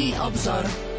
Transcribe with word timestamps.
Duchovný 0.00 0.89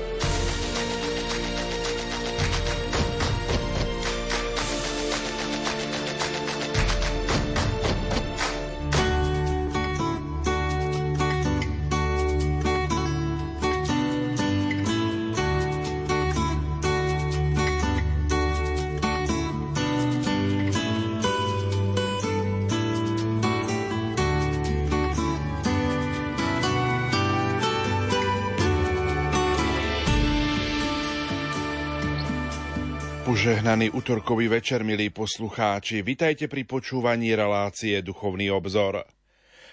Požehnaný 33.71 33.95
útorkový 33.95 34.51
večer, 34.51 34.83
milí 34.83 35.15
poslucháči, 35.15 36.03
vitajte 36.03 36.51
pri 36.51 36.67
počúvaní 36.67 37.31
relácie 37.31 38.03
Duchovný 38.03 38.51
obzor. 38.51 39.07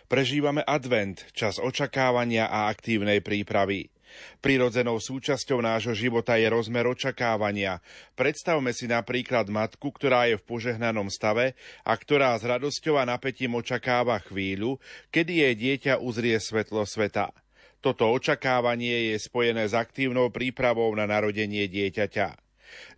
Prežívame 0.07 0.63
advent, 0.63 1.27
čas 1.35 1.59
očakávania 1.59 2.47
a 2.47 2.71
aktívnej 2.71 3.19
prípravy. 3.27 3.91
Prirodzenou 4.39 5.03
súčasťou 5.03 5.59
nášho 5.67 5.99
života 5.99 6.39
je 6.39 6.47
rozmer 6.47 6.87
očakávania. 6.87 7.83
Predstavme 8.15 8.71
si 8.71 8.87
napríklad 8.87 9.51
matku, 9.51 9.91
ktorá 9.91 10.31
je 10.31 10.39
v 10.39 10.47
požehnanom 10.47 11.11
stave 11.11 11.59
a 11.83 11.91
ktorá 11.99 12.39
s 12.39 12.47
radosťou 12.47 13.03
a 13.03 13.03
napätím 13.03 13.59
očakáva 13.59 14.23
chvíľu, 14.23 14.79
kedy 15.11 15.43
jej 15.43 15.55
dieťa 15.59 15.99
uzrie 15.99 16.39
svetlo 16.39 16.87
sveta. 16.87 17.35
Toto 17.83 18.15
očakávanie 18.15 19.11
je 19.11 19.27
spojené 19.27 19.67
s 19.67 19.75
aktívnou 19.75 20.31
prípravou 20.31 20.95
na 20.95 21.11
narodenie 21.11 21.67
dieťaťa. 21.67 22.48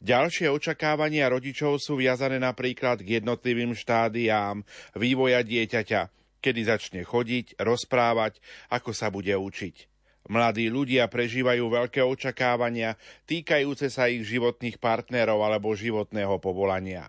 Ďalšie 0.00 0.48
očakávania 0.48 1.28
rodičov 1.28 1.78
sú 1.78 2.00
viazané 2.00 2.40
napríklad 2.40 3.04
k 3.04 3.20
jednotlivým 3.20 3.76
štádiám 3.76 4.64
vývoja 4.96 5.44
dieťaťa, 5.44 6.00
kedy 6.40 6.60
začne 6.64 7.00
chodiť, 7.04 7.60
rozprávať, 7.60 8.40
ako 8.72 8.90
sa 8.96 9.12
bude 9.12 9.32
učiť. 9.36 9.90
Mladí 10.30 10.70
ľudia 10.70 11.10
prežívajú 11.10 11.64
veľké 11.66 12.04
očakávania 12.04 12.94
týkajúce 13.26 13.90
sa 13.90 14.06
ich 14.06 14.22
životných 14.28 14.78
partnerov 14.78 15.42
alebo 15.42 15.74
životného 15.74 16.38
povolania. 16.38 17.08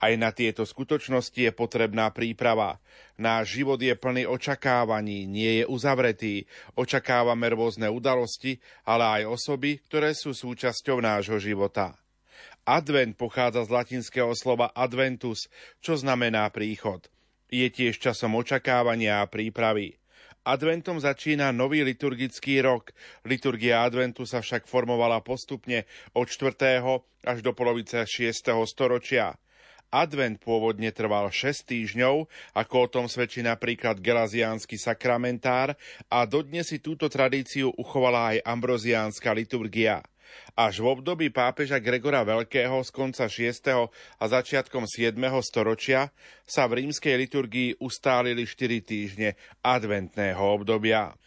Aj 0.00 0.12
na 0.16 0.32
tieto 0.32 0.64
skutočnosti 0.64 1.36
je 1.36 1.52
potrebná 1.52 2.08
príprava. 2.10 2.80
Náš 3.20 3.60
život 3.60 3.76
je 3.80 3.92
plný 3.92 4.24
očakávaní, 4.24 5.28
nie 5.28 5.60
je 5.60 5.64
uzavretý. 5.68 6.48
Očakávame 6.74 7.52
rôzne 7.52 7.92
udalosti, 7.92 8.58
ale 8.88 9.22
aj 9.22 9.22
osoby, 9.28 9.80
ktoré 9.84 10.16
sú 10.16 10.32
súčasťou 10.32 11.04
nášho 11.04 11.36
života. 11.36 12.00
Advent 12.64 13.16
pochádza 13.16 13.66
z 13.66 13.70
latinského 13.72 14.32
slova 14.36 14.70
adventus, 14.76 15.48
čo 15.80 15.96
znamená 15.96 16.48
príchod. 16.52 17.08
Je 17.50 17.66
tiež 17.66 17.98
časom 17.98 18.38
očakávania 18.38 19.24
a 19.24 19.26
prípravy. 19.26 20.00
Adventom 20.40 20.96
začína 20.96 21.52
nový 21.52 21.84
liturgický 21.84 22.64
rok. 22.64 22.96
Liturgia 23.28 23.84
adventu 23.84 24.24
sa 24.24 24.40
však 24.40 24.64
formovala 24.64 25.20
postupne 25.20 25.84
od 26.16 26.32
4. 26.32 26.80
až 27.28 27.38
do 27.44 27.52
polovice 27.52 28.08
6. 28.08 28.48
storočia. 28.64 29.36
Advent 29.90 30.38
pôvodne 30.38 30.94
trval 30.94 31.34
6 31.34 31.66
týždňov, 31.66 32.30
ako 32.54 32.74
o 32.78 32.90
tom 32.90 33.06
svedčí 33.10 33.42
napríklad 33.42 33.98
gelaziánsky 33.98 34.78
sakramentár 34.78 35.74
a 36.06 36.22
dodnes 36.30 36.70
si 36.70 36.78
túto 36.78 37.10
tradíciu 37.10 37.74
uchovala 37.74 38.38
aj 38.38 38.46
ambroziánska 38.46 39.34
liturgia. 39.34 39.98
Až 40.54 40.78
v 40.78 40.94
období 40.94 41.26
pápeža 41.34 41.82
Gregora 41.82 42.22
Veľkého 42.22 42.78
z 42.86 42.90
konca 42.94 43.26
6. 43.26 43.90
a 43.90 44.24
začiatkom 44.30 44.86
7. 44.86 45.18
storočia 45.42 46.14
sa 46.46 46.70
v 46.70 46.86
rímskej 46.86 47.14
liturgii 47.26 47.70
ustálili 47.82 48.46
4 48.46 48.78
týždne 48.86 49.34
adventného 49.58 50.38
obdobia. 50.38 51.18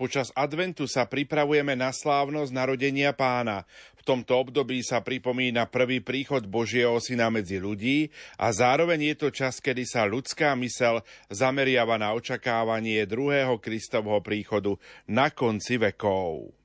Počas 0.00 0.32
adventu 0.32 0.88
sa 0.88 1.04
pripravujeme 1.04 1.76
na 1.76 1.92
slávnosť 1.92 2.56
narodenia 2.56 3.12
pána. 3.12 3.68
V 4.00 4.08
tomto 4.08 4.40
období 4.40 4.80
sa 4.80 5.04
pripomína 5.04 5.68
prvý 5.68 6.00
príchod 6.00 6.40
Božieho 6.48 6.96
syna 7.04 7.28
medzi 7.28 7.60
ľudí 7.60 8.08
a 8.40 8.48
zároveň 8.48 9.12
je 9.12 9.16
to 9.20 9.28
čas, 9.28 9.60
kedy 9.60 9.84
sa 9.84 10.08
ľudská 10.08 10.56
mysel 10.56 11.04
zameriava 11.28 12.00
na 12.00 12.16
očakávanie 12.16 13.04
druhého 13.04 13.60
Kristovho 13.60 14.24
príchodu 14.24 14.80
na 15.04 15.28
konci 15.28 15.76
vekov. 15.76 16.56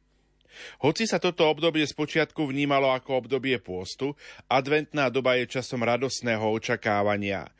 Hoci 0.79 1.03
sa 1.03 1.19
toto 1.19 1.43
obdobie 1.51 1.83
spočiatku 1.83 2.47
vnímalo 2.47 2.87
ako 2.95 3.27
obdobie 3.27 3.59
pôstu, 3.59 4.15
adventná 4.47 5.11
doba 5.11 5.35
je 5.35 5.51
časom 5.59 5.83
radosného 5.83 6.47
očakávania. 6.47 7.51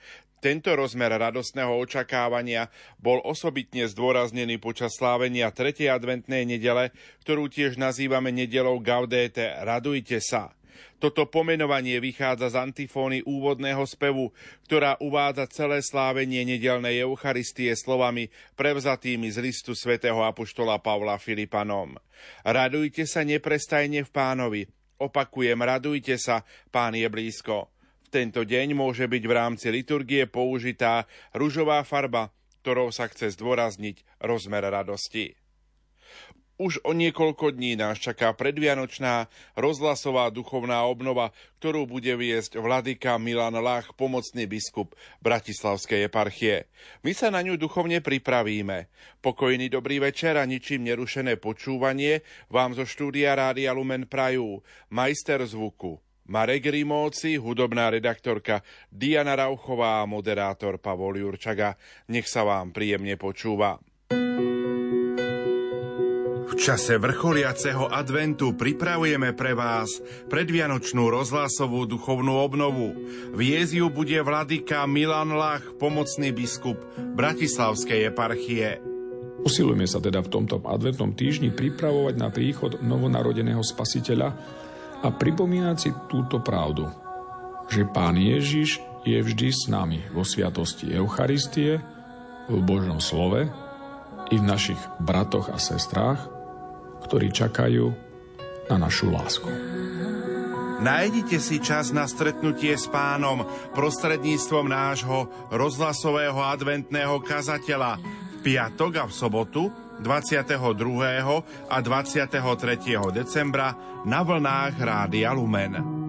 Tento 0.44 0.75
rozmer 0.78 1.09
radostného 1.16 1.73
očakávania 1.73 2.69
bol 3.01 3.23
osobitne 3.23 3.90
zdôraznený 3.90 4.62
počas 4.62 4.94
slávenia 5.00 5.50
3. 5.50 5.90
adventnej 5.90 6.46
nedele, 6.46 6.94
ktorú 7.25 7.50
tiež 7.50 7.79
nazývame 7.81 8.29
nedelou 8.29 8.78
Gaudete, 8.84 9.57
radujte 9.63 10.22
sa. 10.22 10.53
Toto 11.00 11.28
pomenovanie 11.28 12.00
vychádza 12.00 12.56
z 12.56 12.59
antifóny 12.59 13.19
úvodného 13.23 13.84
spevu, 13.88 14.31
ktorá 14.68 15.00
uvádza 15.00 15.47
celé 15.51 15.79
slávenie 15.84 16.44
nedelnej 16.47 17.03
Eucharistie 17.03 17.72
slovami 17.75 18.31
prevzatými 18.59 19.28
z 19.31 19.38
listu 19.44 19.72
svätého 19.75 20.19
Apoštola 20.23 20.79
Pavla 20.79 21.19
Filipanom. 21.19 22.00
Radujte 22.44 23.03
sa 23.07 23.23
neprestajne 23.28 24.07
v 24.07 24.12
pánovi. 24.12 24.62
Opakujem, 24.96 25.59
radujte 25.59 26.16
sa, 26.16 26.47
pán 26.72 26.96
je 26.96 27.07
blízko 27.12 27.75
tento 28.16 28.48
deň 28.48 28.72
môže 28.72 29.03
byť 29.12 29.24
v 29.28 29.34
rámci 29.36 29.68
liturgie 29.68 30.24
použitá 30.24 31.03
ružová 31.36 31.84
farba, 31.84 32.31
ktorou 32.64 32.88
sa 32.96 33.12
chce 33.12 33.36
zdôrazniť 33.36 34.24
rozmer 34.24 34.64
radosti. 34.64 35.36
Už 36.56 36.80
o 36.88 36.96
niekoľko 36.96 37.52
dní 37.52 37.76
nás 37.76 38.00
čaká 38.00 38.31
predvianočná 38.31 39.28
rozhlasová 39.59 40.31
duchovná 40.31 40.88
obnova, 40.88 41.36
ktorú 41.59 41.84
bude 41.84 42.16
viesť 42.16 42.56
vladyka 42.56 43.20
Milan 43.20 43.59
Lach, 43.59 43.92
pomocný 44.00 44.47
biskup 44.47 44.96
Bratislavskej 45.20 46.08
eparchie. 46.08 46.72
My 47.03 47.12
sa 47.12 47.28
na 47.28 47.44
ňu 47.44 47.59
duchovne 47.59 48.00
pripravíme. 48.00 48.88
Pokojný 49.20 49.68
dobrý 49.68 50.00
večer 50.00 50.40
a 50.40 50.47
ničím 50.47 50.88
nerušené 50.88 51.36
počúvanie 51.36 52.24
vám 52.47 52.72
zo 52.72 52.88
štúdia 52.88 53.36
Rádia 53.36 53.76
Lumen 53.76 54.08
Prajú, 54.08 54.64
majster 54.88 55.44
zvuku 55.44 56.05
Marek 56.25 56.74
Rimóci, 56.74 57.38
hudobná 57.38 57.94
redaktorka 57.94 58.66
Diana 58.90 59.38
Rauchová 59.38 60.02
a 60.02 60.09
moderátor 60.09 60.81
Pavol 60.81 61.22
Jurčaga. 61.22 61.78
Nech 62.09 62.25
sa 62.25 62.41
vám 62.41 62.74
príjemne 62.74 63.13
počúva. 63.13 63.78
V 66.46 66.53
čase 66.58 66.97
vrcholiaceho 66.97 67.94
adventu 67.94 68.58
pripravujeme 68.58 69.38
pre 69.38 69.53
vás 69.53 70.02
predvianočnú 70.25 71.14
rozhlasovú 71.14 71.85
duchovnú 71.85 72.41
obnovu. 72.41 72.96
V 73.30 73.40
Jeziu 73.46 73.94
bude 73.94 74.18
vladyka 74.25 74.81
Milan 74.90 75.35
Lach, 75.38 75.78
pomocný 75.78 76.34
biskup 76.34 76.81
Bratislavskej 76.97 78.09
eparchie. 78.09 78.81
Usilujeme 79.46 79.85
sa 79.85 80.02
teda 80.02 80.25
v 80.25 80.31
tomto 80.31 80.58
adventnom 80.66 81.14
týždni 81.14 81.53
pripravovať 81.53 82.18
na 82.18 82.34
príchod 82.34 82.81
novonarodeného 82.81 83.62
spasiteľa, 83.62 84.34
a 85.06 85.14
pripomínať 85.14 85.78
si 85.78 85.90
túto 86.10 86.42
pravdu, 86.42 86.90
že 87.70 87.86
Pán 87.86 88.18
Ježiš 88.18 88.82
je 89.06 89.22
vždy 89.22 89.50
s 89.54 89.70
nami 89.70 90.02
vo 90.10 90.26
sviatosti 90.26 90.90
Eucharistie, 90.90 91.78
v 92.50 92.62
Božom 92.62 92.97
slove 92.97 93.46
i 94.34 94.35
v 94.38 94.46
našich 94.46 94.78
bratoch 95.02 95.53
a 95.53 95.62
sestrách, 95.62 96.26
ktorí 97.06 97.29
čakajú 97.29 97.94
na 98.70 98.78
našu 98.82 99.14
lásku. 99.14 99.50
Nájdite 100.76 101.38
si 101.40 101.62
čas 101.62 101.94
na 101.94 102.09
stretnutie 102.09 102.74
s 102.76 102.90
pánom 102.90 103.46
prostredníctvom 103.78 104.66
nášho 104.68 105.29
rozhlasového 105.53 106.38
adventného 106.41 107.22
kazateľa 107.22 108.02
v 108.02 108.35
piatok 108.44 108.91
a 109.02 109.03
v 109.08 109.14
sobotu 109.14 109.84
22. 110.00 111.44
a 111.70 111.82
23. 111.82 113.12
decembra 113.14 113.76
na 114.06 114.24
vlnách 114.24 114.80
Rádia 114.80 115.34
Lumen. 115.34 116.04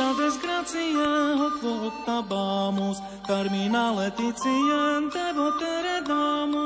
Cosa 0.00 0.14
desgracia 0.14 1.08
hoc 1.36 1.62
octabamus, 1.64 3.02
carmina 3.26 3.92
letitiem 3.92 5.10
te 5.10 5.32
votere 5.34 6.00
damus. 6.08 6.59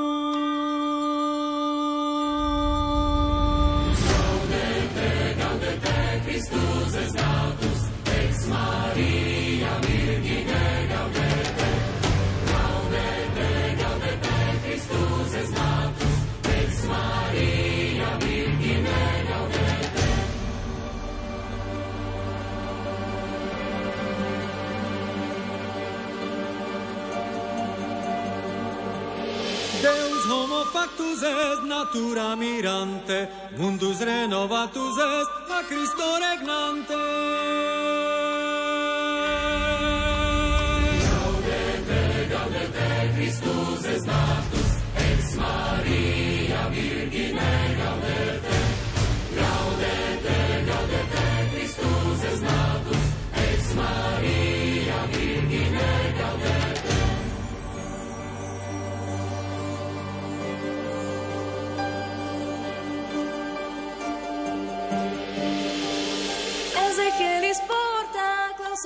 Est 31.34 31.62
natura 31.66 32.36
mirante, 32.36 33.28
mundus 33.58 34.00
renovatus 34.00 34.96
est 34.98 35.52
a 35.58 35.62
Christo 35.68 36.08
regnante. 36.24 37.43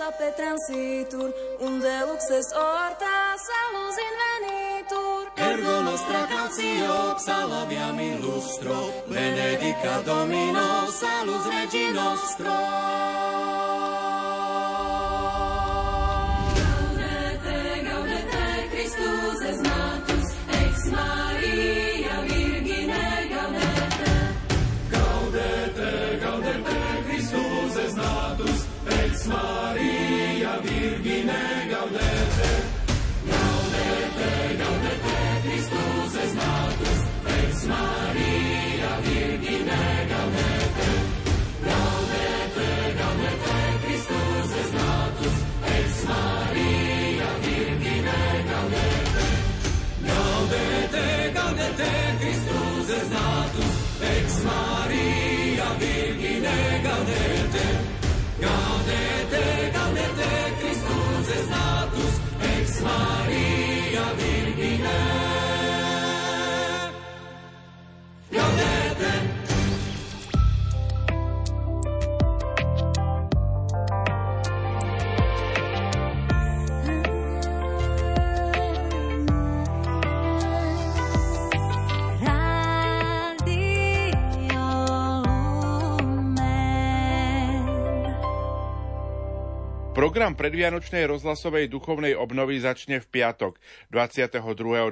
Clausa 0.09 0.13
petransitur, 0.13 1.33
unde 1.61 2.05
luxes 2.07 2.53
orta, 2.53 3.37
salus 3.37 3.97
invenitur. 4.09 5.31
Ergo 5.37 5.83
nostra 5.83 6.27
cautio, 6.27 7.15
psalaviam 7.17 8.01
illustro, 8.01 8.93
benedica 9.07 10.03
Domino, 10.05 10.87
salus 10.91 11.47
Regi 11.47 11.93
nostro. 11.93 12.53
Predvianočnej 90.39 91.03
rozhlasovej 91.11 91.67
duchovnej 91.67 92.15
obnovy 92.15 92.63
začne 92.63 93.03
v 93.03 93.11
piatok 93.11 93.59
22. 93.91 94.39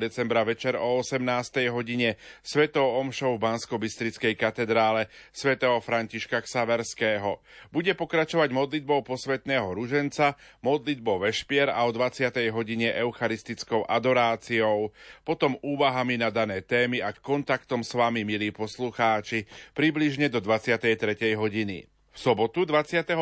decembra 0.02 0.42
večer 0.42 0.74
o 0.74 0.98
18. 0.98 1.22
hodine 1.70 2.18
svetou 2.42 2.98
omšou 2.98 3.38
v 3.38 3.46
Bansko-Bystrickej 3.46 4.34
katedrále 4.34 5.06
svätého 5.30 5.78
Františka 5.78 6.42
Ksaverského. 6.42 7.38
Bude 7.70 7.94
pokračovať 7.94 8.50
modlitbou 8.50 9.06
posvetného 9.06 9.70
ruženca, 9.70 10.34
modlitbou 10.66 11.22
vešpier 11.22 11.70
a 11.70 11.86
o 11.86 11.94
20. 11.94 12.26
hodine 12.50 12.90
eucharistickou 12.98 13.86
adoráciou, 13.86 14.90
potom 15.22 15.54
úvahami 15.62 16.18
na 16.18 16.34
dané 16.34 16.66
témy 16.66 16.98
a 16.98 17.14
kontaktom 17.14 17.86
s 17.86 17.94
vami, 17.94 18.26
milí 18.26 18.50
poslucháči, 18.50 19.46
približne 19.78 20.26
do 20.26 20.42
23. 20.42 21.38
hodiny. 21.38 21.95
V 22.16 22.32
sobotu 22.32 22.64
23. 22.64 23.12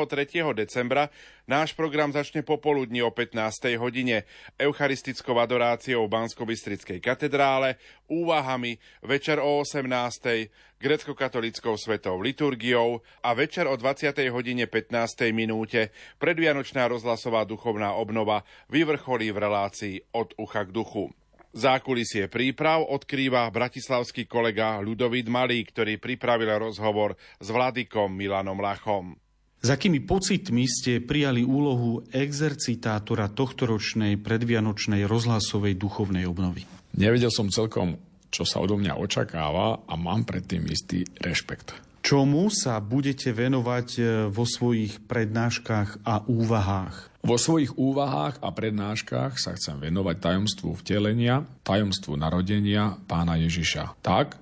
decembra 0.55 1.11
náš 1.51 1.75
program 1.75 2.15
začne 2.15 2.47
popoludní 2.47 3.03
o 3.03 3.11
15. 3.11 3.75
hodine 3.75 4.23
eucharistickou 4.55 5.35
adoráciou 5.35 6.07
v 6.07 6.15
Bansko-Bystrickej 6.15 7.03
katedrále, 7.03 7.75
úvahami, 8.07 8.79
večer 9.03 9.43
o 9.43 9.59
18. 9.67 10.47
grecko-katolickou 10.79 11.75
svetou 11.75 12.23
liturgiou 12.23 13.03
a 13.19 13.35
večer 13.35 13.67
o 13.67 13.75
20. 13.75 14.15
hodine 14.31 14.71
15. 14.71 15.35
minúte 15.35 15.91
predvianočná 16.23 16.87
rozhlasová 16.87 17.43
duchovná 17.43 17.99
obnova 17.99 18.47
vyvrcholí 18.71 19.35
v 19.35 19.43
relácii 19.43 19.95
od 20.15 20.39
ucha 20.39 20.63
k 20.63 20.71
duchu. 20.71 21.11
Zákulisie 21.55 22.27
príprav 22.27 22.83
odkrýva 22.83 23.47
bratislavský 23.55 24.27
kolega 24.27 24.83
Ľudovít 24.83 25.31
Malý, 25.31 25.63
ktorý 25.63 26.03
pripravil 26.03 26.51
rozhovor 26.59 27.15
s 27.39 27.47
Vladikom 27.47 28.11
Milanom 28.11 28.59
Lachom. 28.59 29.15
S 29.63 29.71
akými 29.71 30.03
pocitmi 30.03 30.67
ste 30.67 30.99
prijali 30.99 31.47
úlohu 31.47 32.03
exercitátora 32.11 33.31
tohtoročnej 33.31 34.19
predvianočnej 34.19 35.07
rozhlasovej 35.07 35.79
duchovnej 35.79 36.27
obnovy? 36.27 36.67
Nevedel 36.99 37.31
som 37.31 37.47
celkom, 37.47 38.03
čo 38.35 38.43
sa 38.43 38.59
odo 38.59 38.75
mňa 38.75 38.99
očakáva 38.99 39.87
a 39.87 39.95
mám 39.95 40.27
predtým 40.27 40.67
istý 40.67 41.07
rešpekt. 41.23 41.71
Čomu 42.03 42.51
sa 42.51 42.83
budete 42.83 43.33
venovať 43.33 43.89
e, 43.97 44.03
vo 44.29 44.45
svojich 44.45 45.07
prednáškach 45.09 46.05
a 46.05 46.21
úvahách? 46.29 47.14
Vo 47.25 47.41
svojich 47.41 47.73
úvahách 47.81 48.45
a 48.45 48.53
prednáškach 48.53 49.41
sa 49.41 49.57
chcem 49.57 49.81
venovať 49.81 50.21
tajomstvu 50.21 50.77
vtelenia, 50.85 51.49
tajomstvu 51.65 52.21
narodenia 52.21 53.01
pána 53.09 53.41
Ježiša. 53.41 53.97
Tak, 54.05 54.37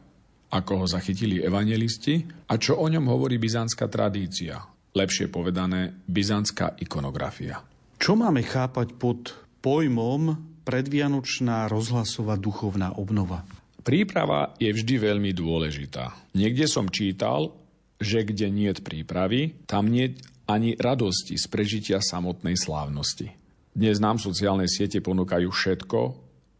ako 0.50 0.82
ho 0.82 0.86
zachytili 0.90 1.38
evangelisti 1.38 2.26
a 2.50 2.58
čo 2.58 2.82
o 2.82 2.86
ňom 2.90 3.06
hovorí 3.06 3.38
byzantská 3.38 3.86
tradícia. 3.86 4.66
Lepšie 4.98 5.30
povedané, 5.30 5.94
byzantská 6.10 6.74
ikonografia. 6.82 7.62
Čo 8.02 8.18
máme 8.18 8.42
chápať 8.42 8.98
pod 8.98 9.30
pojmom 9.62 10.34
predvianočná 10.66 11.70
rozhlasová 11.70 12.34
duchovná 12.34 12.98
obnova? 12.98 13.46
Príprava 13.86 14.58
je 14.58 14.74
vždy 14.74 14.98
veľmi 14.98 15.30
dôležitá. 15.30 16.34
Niekde 16.34 16.66
som 16.66 16.90
čítal, 16.90 17.54
že 18.02 18.26
kde 18.26 18.50
niet 18.50 18.82
prípravy, 18.82 19.54
tam 19.70 19.86
nie 19.86 20.18
ani 20.52 20.76
radosti 20.76 21.40
z 21.40 21.48
prežitia 21.48 21.98
samotnej 22.04 22.60
slávnosti. 22.60 23.32
Dnes 23.72 23.96
nám 23.96 24.20
sociálne 24.20 24.68
siete 24.68 25.00
ponúkajú 25.00 25.48
všetko 25.48 26.00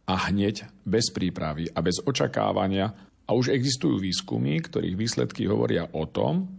a 0.09 0.33
hneď, 0.33 0.65
bez 0.81 1.13
prípravy 1.13 1.69
a 1.69 1.79
bez 1.85 2.01
očakávania 2.01 2.89
a 3.23 3.29
už 3.37 3.53
existujú 3.53 4.01
výskumy, 4.01 4.65
ktorých 4.65 4.97
výsledky 4.97 5.45
hovoria 5.45 5.85
o 5.93 6.09
tom, 6.09 6.49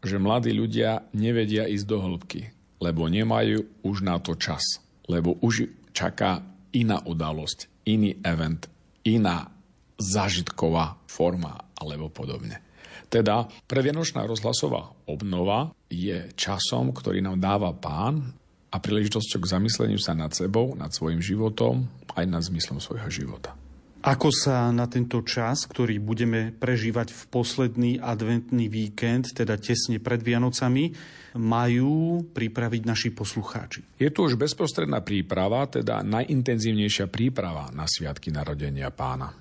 že 0.00 0.16
mladí 0.16 0.56
ľudia 0.56 1.12
nevedia 1.12 1.68
ísť 1.68 1.86
do 1.86 1.98
hĺbky, 2.00 2.40
lebo 2.80 3.04
nemajú 3.06 3.84
už 3.84 3.96
na 4.00 4.16
to 4.16 4.32
čas, 4.40 4.80
lebo 5.06 5.36
už 5.44 5.68
čaká 5.92 6.40
iná 6.72 7.04
udalosť, 7.04 7.84
iný 7.84 8.16
event, 8.24 8.64
iná 9.04 9.52
zážitková 10.00 11.04
forma 11.04 11.68
alebo 11.76 12.08
podobne. 12.08 12.64
Teda 13.12 13.48
previanočná 13.68 14.24
rozhlasová 14.24 14.94
obnova 15.08 15.72
je 15.88 16.28
časom, 16.36 16.92
ktorý 16.92 17.24
nám 17.24 17.40
dáva 17.40 17.72
pán 17.72 18.36
a 18.68 18.76
príležitosťou 18.76 19.40
k 19.40 19.50
zamysleniu 19.56 19.96
sa 19.96 20.12
nad 20.12 20.32
sebou, 20.36 20.76
nad 20.76 20.92
svojim 20.92 21.24
životom, 21.24 21.88
aj 22.12 22.24
nad 22.28 22.44
zmyslom 22.44 22.78
svojho 22.78 23.08
života. 23.08 23.56
Ako 23.98 24.30
sa 24.30 24.70
na 24.70 24.86
tento 24.86 25.26
čas, 25.26 25.66
ktorý 25.66 25.98
budeme 25.98 26.54
prežívať 26.54 27.10
v 27.10 27.22
posledný 27.34 27.92
adventný 27.98 28.70
víkend, 28.70 29.34
teda 29.34 29.58
tesne 29.58 29.98
pred 29.98 30.22
Vianocami, 30.22 30.94
majú 31.34 32.22
pripraviť 32.30 32.82
naši 32.86 33.10
poslucháči? 33.10 33.98
Je 33.98 34.06
tu 34.14 34.22
už 34.22 34.38
bezprostredná 34.38 35.02
príprava, 35.02 35.66
teda 35.66 36.06
najintenzívnejšia 36.06 37.10
príprava 37.10 37.74
na 37.74 37.90
Sviatky 37.90 38.30
narodenia 38.30 38.94
pána. 38.94 39.34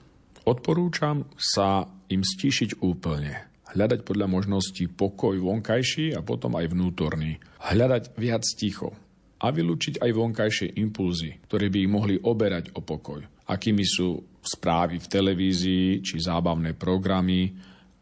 Odporúčam 0.49 1.29
sa 1.37 1.85
im 2.09 2.25
stíšiť 2.25 2.81
úplne, 2.81 3.56
hľadať 3.77 4.01
podľa 4.01 4.25
možností 4.25 4.89
pokoj 4.89 5.37
vonkajší 5.37 6.17
a 6.17 6.25
potom 6.25 6.57
aj 6.57 6.73
vnútorný. 6.73 7.37
Hľadať 7.61 8.17
viac 8.17 8.41
ticho 8.41 8.97
a 9.37 9.53
vylúčiť 9.53 10.01
aj 10.01 10.11
vonkajšie 10.17 10.67
impulzy, 10.81 11.37
ktoré 11.45 11.69
by 11.69 11.77
ich 11.85 11.91
mohli 11.93 12.15
oberať 12.17 12.73
o 12.73 12.81
pokoj. 12.81 13.21
Akými 13.45 13.85
sú 13.85 14.17
správy 14.41 14.97
v 14.97 15.07
televízii 15.07 16.01
či 16.01 16.17
zábavné 16.17 16.73
programy, 16.73 17.53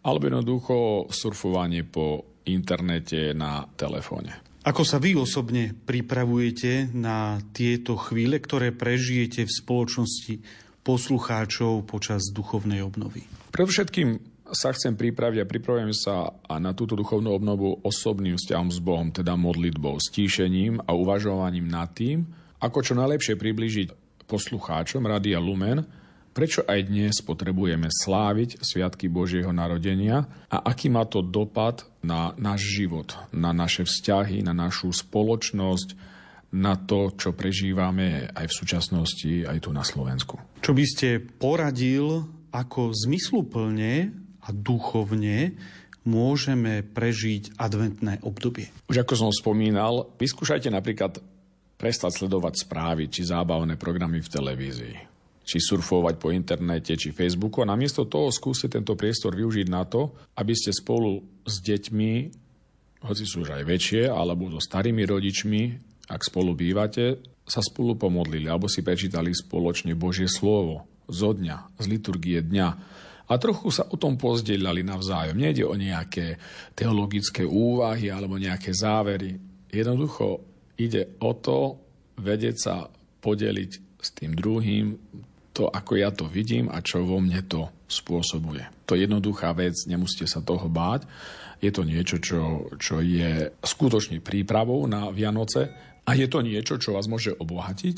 alebo 0.08 0.32
jednoducho 0.32 0.76
surfovanie 1.12 1.84
po 1.84 2.40
internete 2.48 3.36
na 3.36 3.68
telefóne. 3.76 4.46
Ako 4.66 4.82
sa 4.82 4.98
vy 4.98 5.14
osobne 5.14 5.78
pripravujete 5.78 6.90
na 6.96 7.38
tieto 7.54 8.00
chvíle, 8.00 8.42
ktoré 8.42 8.74
prežijete 8.74 9.46
v 9.46 9.52
spoločnosti 9.54 10.34
poslucháčov 10.82 11.86
počas 11.86 12.34
duchovnej 12.34 12.82
obnovy? 12.82 13.26
Predovšetkým 13.54 14.35
sa 14.54 14.70
chcem 14.74 14.94
pripraviť 14.94 15.42
a 15.42 15.50
pripravujem 15.50 15.94
sa 15.96 16.30
a 16.30 16.56
na 16.62 16.78
túto 16.78 16.94
duchovnú 16.94 17.34
obnovu 17.34 17.82
osobným 17.82 18.38
vzťahom 18.38 18.70
s 18.70 18.78
Bohom, 18.78 19.10
teda 19.10 19.34
modlitbou, 19.34 19.98
stíšením 19.98 20.84
a 20.86 20.94
uvažovaním 20.94 21.66
nad 21.66 21.90
tým, 21.94 22.30
ako 22.62 22.80
čo 22.86 22.94
najlepšie 22.94 23.38
priblížiť 23.38 23.88
poslucháčom 24.26 25.06
Radia 25.06 25.38
Lumen, 25.38 25.86
prečo 26.36 26.66
aj 26.68 26.92
dnes 26.92 27.16
potrebujeme 27.24 27.88
sláviť 27.88 28.60
Sviatky 28.60 29.08
Božieho 29.08 29.54
narodenia 29.56 30.28
a 30.52 30.58
aký 30.68 30.92
má 30.92 31.08
to 31.08 31.24
dopad 31.24 31.88
na 32.04 32.36
náš 32.36 32.66
život, 32.76 33.16
na 33.32 33.56
naše 33.56 33.88
vzťahy, 33.88 34.44
na 34.44 34.52
našu 34.52 34.92
spoločnosť, 34.92 36.14
na 36.56 36.80
to, 36.80 37.12
čo 37.16 37.36
prežívame 37.36 38.32
aj 38.32 38.46
v 38.48 38.58
súčasnosti, 38.58 39.34
aj 39.44 39.58
tu 39.64 39.70
na 39.76 39.84
Slovensku. 39.84 40.40
Čo 40.64 40.72
by 40.72 40.86
ste 40.88 41.20
poradil, 41.20 42.28
ako 42.56 42.96
zmysluplne 42.96 44.25
a 44.46 44.54
duchovne 44.54 45.58
môžeme 46.06 46.86
prežiť 46.86 47.58
adventné 47.58 48.22
obdobie. 48.22 48.70
Už 48.86 49.02
ako 49.02 49.14
som 49.18 49.32
spomínal, 49.34 50.14
vyskúšajte 50.22 50.70
napríklad 50.70 51.18
prestať 51.76 52.24
sledovať 52.24 52.62
správy 52.62 53.10
či 53.10 53.26
zábavné 53.26 53.76
programy 53.76 54.22
v 54.22 54.32
televízii, 54.32 54.98
či 55.44 55.58
surfovať 55.58 56.16
po 56.22 56.30
internete 56.30 56.94
či 56.94 57.10
Facebooku 57.10 57.66
a 57.66 57.70
namiesto 57.70 58.06
toho 58.06 58.30
skúste 58.30 58.70
tento 58.70 58.94
priestor 58.94 59.34
využiť 59.34 59.68
na 59.68 59.84
to, 59.84 60.14
aby 60.38 60.54
ste 60.54 60.72
spolu 60.72 61.26
s 61.44 61.60
deťmi, 61.66 62.12
hoci 63.06 63.24
sú 63.26 63.44
už 63.44 63.60
aj 63.60 63.64
väčšie, 63.66 64.02
alebo 64.08 64.50
so 64.54 64.62
starými 64.62 65.04
rodičmi, 65.06 65.62
ak 66.06 66.22
spolu 66.22 66.54
bývate, 66.54 67.18
sa 67.46 67.62
spolu 67.62 67.94
pomodlili 67.98 68.50
alebo 68.50 68.66
si 68.66 68.82
prečítali 68.82 69.34
spoločne 69.34 69.94
Božie 69.94 70.26
slovo 70.26 70.86
zo 71.06 71.34
dňa, 71.34 71.78
z 71.78 71.86
liturgie 71.86 72.42
dňa 72.42 72.68
a 73.26 73.34
trochu 73.42 73.74
sa 73.74 73.90
o 73.90 73.98
tom 73.98 74.18
pozdelali 74.22 74.86
navzájom. 74.86 75.38
Nejde 75.38 75.66
o 75.66 75.74
nejaké 75.74 76.38
teologické 76.78 77.42
úvahy 77.42 78.14
alebo 78.14 78.38
nejaké 78.38 78.70
závery. 78.70 79.34
Jednoducho 79.74 80.46
ide 80.78 81.18
o 81.22 81.32
to 81.34 81.82
vedieť 82.22 82.56
sa 82.56 82.86
podeliť 83.22 83.72
s 83.98 84.10
tým 84.14 84.38
druhým 84.38 84.94
to, 85.56 85.72
ako 85.72 85.98
ja 85.98 86.12
to 86.12 86.30
vidím 86.30 86.70
a 86.70 86.84
čo 86.84 87.02
vo 87.02 87.18
mne 87.18 87.42
to 87.48 87.72
spôsobuje. 87.88 88.86
To 88.86 88.94
je 88.94 89.08
jednoduchá 89.08 89.56
vec, 89.56 89.74
nemusíte 89.90 90.30
sa 90.30 90.44
toho 90.44 90.70
báť. 90.70 91.08
Je 91.64 91.72
to 91.74 91.88
niečo, 91.88 92.22
čo, 92.22 92.70
čo 92.78 93.02
je 93.02 93.56
skutočne 93.64 94.22
prípravou 94.22 94.86
na 94.86 95.10
Vianoce 95.10 95.72
a 96.06 96.12
je 96.14 96.28
to 96.30 96.46
niečo, 96.46 96.78
čo 96.78 96.94
vás 96.94 97.10
môže 97.10 97.34
obohatiť 97.34 97.98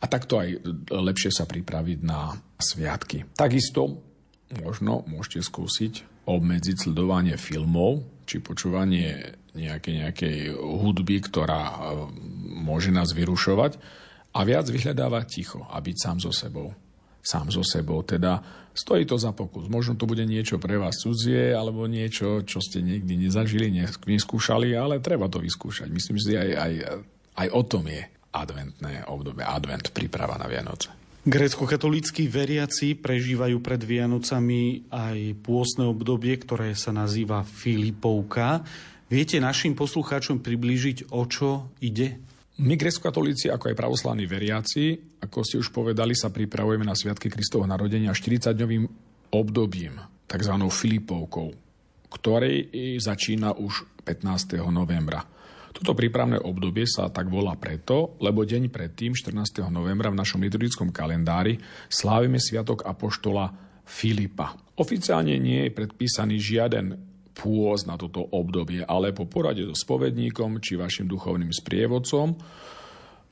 a 0.00 0.04
takto 0.08 0.40
aj 0.40 0.48
lepšie 0.88 1.28
sa 1.28 1.44
pripraviť 1.44 1.98
na 2.00 2.32
sviatky. 2.56 3.36
Takisto 3.36 4.09
možno 4.58 5.06
môžete 5.06 5.46
skúsiť 5.46 6.26
obmedziť 6.26 6.76
sledovanie 6.90 7.34
filmov 7.34 8.06
či 8.28 8.38
počúvanie 8.38 9.34
nejakej, 9.58 9.94
nejakej 10.06 10.36
hudby, 10.54 11.18
ktorá 11.26 11.62
e, 11.66 11.76
môže 12.62 12.94
nás 12.94 13.10
vyrušovať 13.10 13.78
a 14.30 14.40
viac 14.46 14.70
vyhľadávať 14.70 15.24
ticho 15.26 15.66
a 15.66 15.82
byť 15.82 15.96
sám 15.98 16.18
so 16.22 16.30
sebou. 16.30 16.70
Sám 17.20 17.50
so 17.50 17.66
sebou. 17.66 18.06
Teda 18.06 18.38
stojí 18.70 19.02
to 19.04 19.18
za 19.18 19.34
pokus. 19.34 19.66
Možno 19.66 19.98
to 19.98 20.06
bude 20.06 20.22
niečo 20.22 20.62
pre 20.62 20.78
vás 20.78 21.02
cudzie 21.02 21.50
alebo 21.50 21.90
niečo, 21.90 22.46
čo 22.46 22.62
ste 22.62 22.78
nikdy 22.78 23.26
nezažili, 23.26 23.74
neskúšali, 24.06 24.70
ale 24.78 25.02
treba 25.02 25.26
to 25.26 25.42
vyskúšať. 25.42 25.90
Myslím 25.90 26.18
si, 26.22 26.38
aj, 26.38 26.50
aj, 26.54 26.72
aj 27.42 27.48
o 27.50 27.62
tom 27.66 27.90
je 27.90 28.02
adventné 28.30 29.02
obdobie, 29.10 29.42
advent, 29.42 29.90
príprava 29.90 30.38
na 30.38 30.46
Vianoce. 30.46 30.99
Grécko-katolíckí 31.20 32.32
veriaci 32.32 32.96
prežívajú 32.96 33.60
pred 33.60 33.76
Vianocami 33.84 34.88
aj 34.88 35.36
pôstne 35.44 35.84
obdobie, 35.84 36.32
ktoré 36.40 36.72
sa 36.72 36.96
nazýva 36.96 37.44
Filipovka. 37.44 38.64
Viete 39.12 39.36
našim 39.36 39.76
poslucháčom 39.76 40.40
priblížiť, 40.40 41.12
o 41.12 41.28
čo 41.28 41.76
ide? 41.84 42.16
My, 42.64 42.72
grecko-katolíci, 42.72 43.52
ako 43.52 43.68
aj 43.68 43.76
pravoslavní 43.76 44.24
veriaci, 44.24 44.96
ako 45.20 45.44
ste 45.44 45.60
už 45.60 45.68
povedali, 45.76 46.16
sa 46.16 46.32
pripravujeme 46.32 46.88
na 46.88 46.96
Sviatky 46.96 47.28
Kristovho 47.28 47.68
narodenia 47.68 48.16
40-dňovým 48.16 48.84
obdobím, 49.36 50.00
tzv. 50.24 50.54
Filipovkou, 50.72 51.52
ktorej 52.16 52.72
začína 52.96 53.60
už 53.60 53.84
15. 54.08 54.56
novembra. 54.72 55.20
Toto 55.70 55.94
prípravné 55.94 56.42
obdobie 56.42 56.82
sa 56.84 57.08
tak 57.14 57.30
volá 57.30 57.54
preto, 57.54 58.18
lebo 58.18 58.42
deň 58.42 58.74
predtým, 58.74 59.14
14. 59.14 59.70
novembra 59.70 60.10
v 60.10 60.18
našom 60.18 60.42
liturgickom 60.42 60.90
kalendári, 60.90 61.58
slávime 61.86 62.42
Sviatok 62.42 62.82
Apoštola 62.82 63.54
Filipa. 63.86 64.54
Oficiálne 64.78 65.38
nie 65.38 65.70
je 65.70 65.76
predpísaný 65.76 66.42
žiaden 66.42 66.98
pôz 67.34 67.86
na 67.86 67.94
toto 67.94 68.26
obdobie, 68.34 68.82
ale 68.82 69.14
po 69.14 69.24
porade 69.24 69.62
so 69.64 69.72
spovedníkom 69.72 70.58
či 70.58 70.76
vašim 70.76 71.06
duchovným 71.06 71.54
sprievodcom 71.54 72.34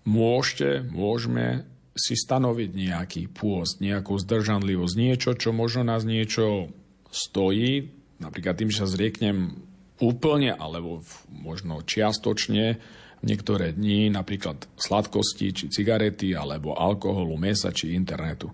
môžete, 0.09 0.88
môžeme 0.88 1.68
si 1.99 2.14
stanoviť 2.14 2.71
nejaký 2.73 3.23
pôst, 3.28 3.83
nejakú 3.83 4.16
zdržanlivosť, 4.16 4.95
niečo, 4.95 5.30
čo 5.35 5.50
možno 5.50 5.85
nás 5.85 6.07
niečo 6.07 6.71
stojí, 7.11 7.90
napríklad 8.23 8.54
tým, 8.57 8.71
že 8.71 8.87
sa 8.87 8.88
zrieknem 8.88 9.67
úplne 9.99 10.55
alebo 10.55 11.02
možno 11.31 11.83
čiastočne 11.83 12.78
niektoré 13.23 13.75
dni, 13.75 14.14
napríklad 14.14 14.71
sladkosti 14.78 15.47
či 15.50 15.64
cigarety 15.71 16.38
alebo 16.38 16.78
alkoholu, 16.78 17.35
mesa 17.35 17.75
či 17.75 17.99
internetu. 17.99 18.50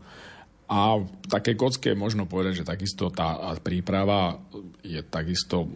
A 0.64 0.96
také 1.28 1.52
kocke 1.52 1.92
možno 1.92 2.24
povedať, 2.24 2.64
že 2.64 2.70
takisto 2.72 3.12
tá 3.12 3.36
príprava 3.60 4.40
je 4.80 4.96
takisto 5.04 5.68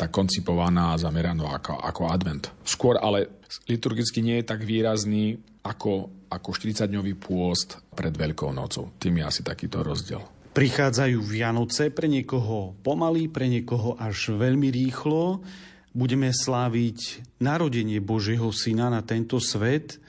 tak 0.00 0.08
koncipovaná 0.08 0.96
a 0.96 1.00
zameraná 1.00 1.60
ako, 1.60 1.76
ako 1.76 2.02
advent. 2.08 2.48
Skôr 2.64 2.96
ale 2.96 3.44
liturgicky 3.68 4.24
nie 4.24 4.40
je 4.40 4.48
tak 4.48 4.64
výrazný 4.64 5.36
ako, 5.60 6.24
ako 6.32 6.48
40-dňový 6.56 7.20
pôst 7.20 7.84
pred 7.92 8.16
Veľkou 8.16 8.48
nocou. 8.56 8.96
Tým 8.96 9.20
je 9.20 9.24
asi 9.28 9.44
takýto 9.44 9.84
rozdiel. 9.84 10.39
Prichádzajú 10.50 11.22
Vianoce, 11.22 11.94
pre 11.94 12.10
niekoho 12.10 12.74
pomaly, 12.82 13.30
pre 13.30 13.46
niekoho 13.46 13.94
až 13.94 14.34
veľmi 14.34 14.66
rýchlo. 14.74 15.46
Budeme 15.94 16.34
sláviť 16.34 17.22
narodenie 17.38 18.02
Božieho 18.02 18.50
Syna 18.50 18.90
na 18.90 18.98
tento 19.06 19.38
svet. 19.38 20.02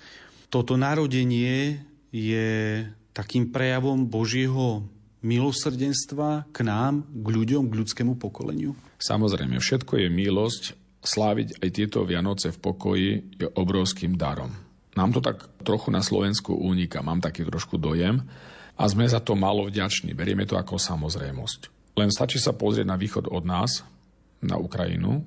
Toto 0.50 0.82
narodenie 0.82 1.86
je 2.10 2.82
takým 3.14 3.54
prejavom 3.54 4.10
Božieho 4.10 4.82
milosrdenstva 5.22 6.50
k 6.50 6.58
nám, 6.66 7.06
k 7.06 7.28
ľuďom, 7.38 7.70
k 7.70 7.78
ľudskému 7.78 8.18
pokoleniu? 8.18 8.74
Samozrejme, 8.98 9.62
všetko 9.62 10.02
je 10.02 10.08
milosť. 10.10 10.64
Sláviť 11.06 11.62
aj 11.62 11.70
tieto 11.70 12.02
Vianoce 12.02 12.50
v 12.50 12.62
pokoji 12.62 13.10
je 13.38 13.46
obrovským 13.46 14.18
darom. 14.18 14.50
Nám 14.98 15.14
to 15.14 15.22
tak 15.22 15.46
trochu 15.62 15.94
na 15.94 16.02
Slovensku 16.02 16.58
únika, 16.58 17.06
mám 17.06 17.22
taký 17.22 17.46
trošku 17.46 17.78
dojem 17.78 18.26
a 18.82 18.90
sme 18.90 19.06
za 19.06 19.22
to 19.22 19.38
málo 19.38 19.70
vďační. 19.70 20.18
Berieme 20.18 20.50
to 20.50 20.58
ako 20.58 20.82
samozrejmosť. 20.82 21.94
Len 22.02 22.10
stačí 22.10 22.42
sa 22.42 22.58
pozrieť 22.58 22.90
na 22.90 22.98
východ 22.98 23.30
od 23.30 23.46
nás, 23.46 23.86
na 24.42 24.58
Ukrajinu, 24.58 25.22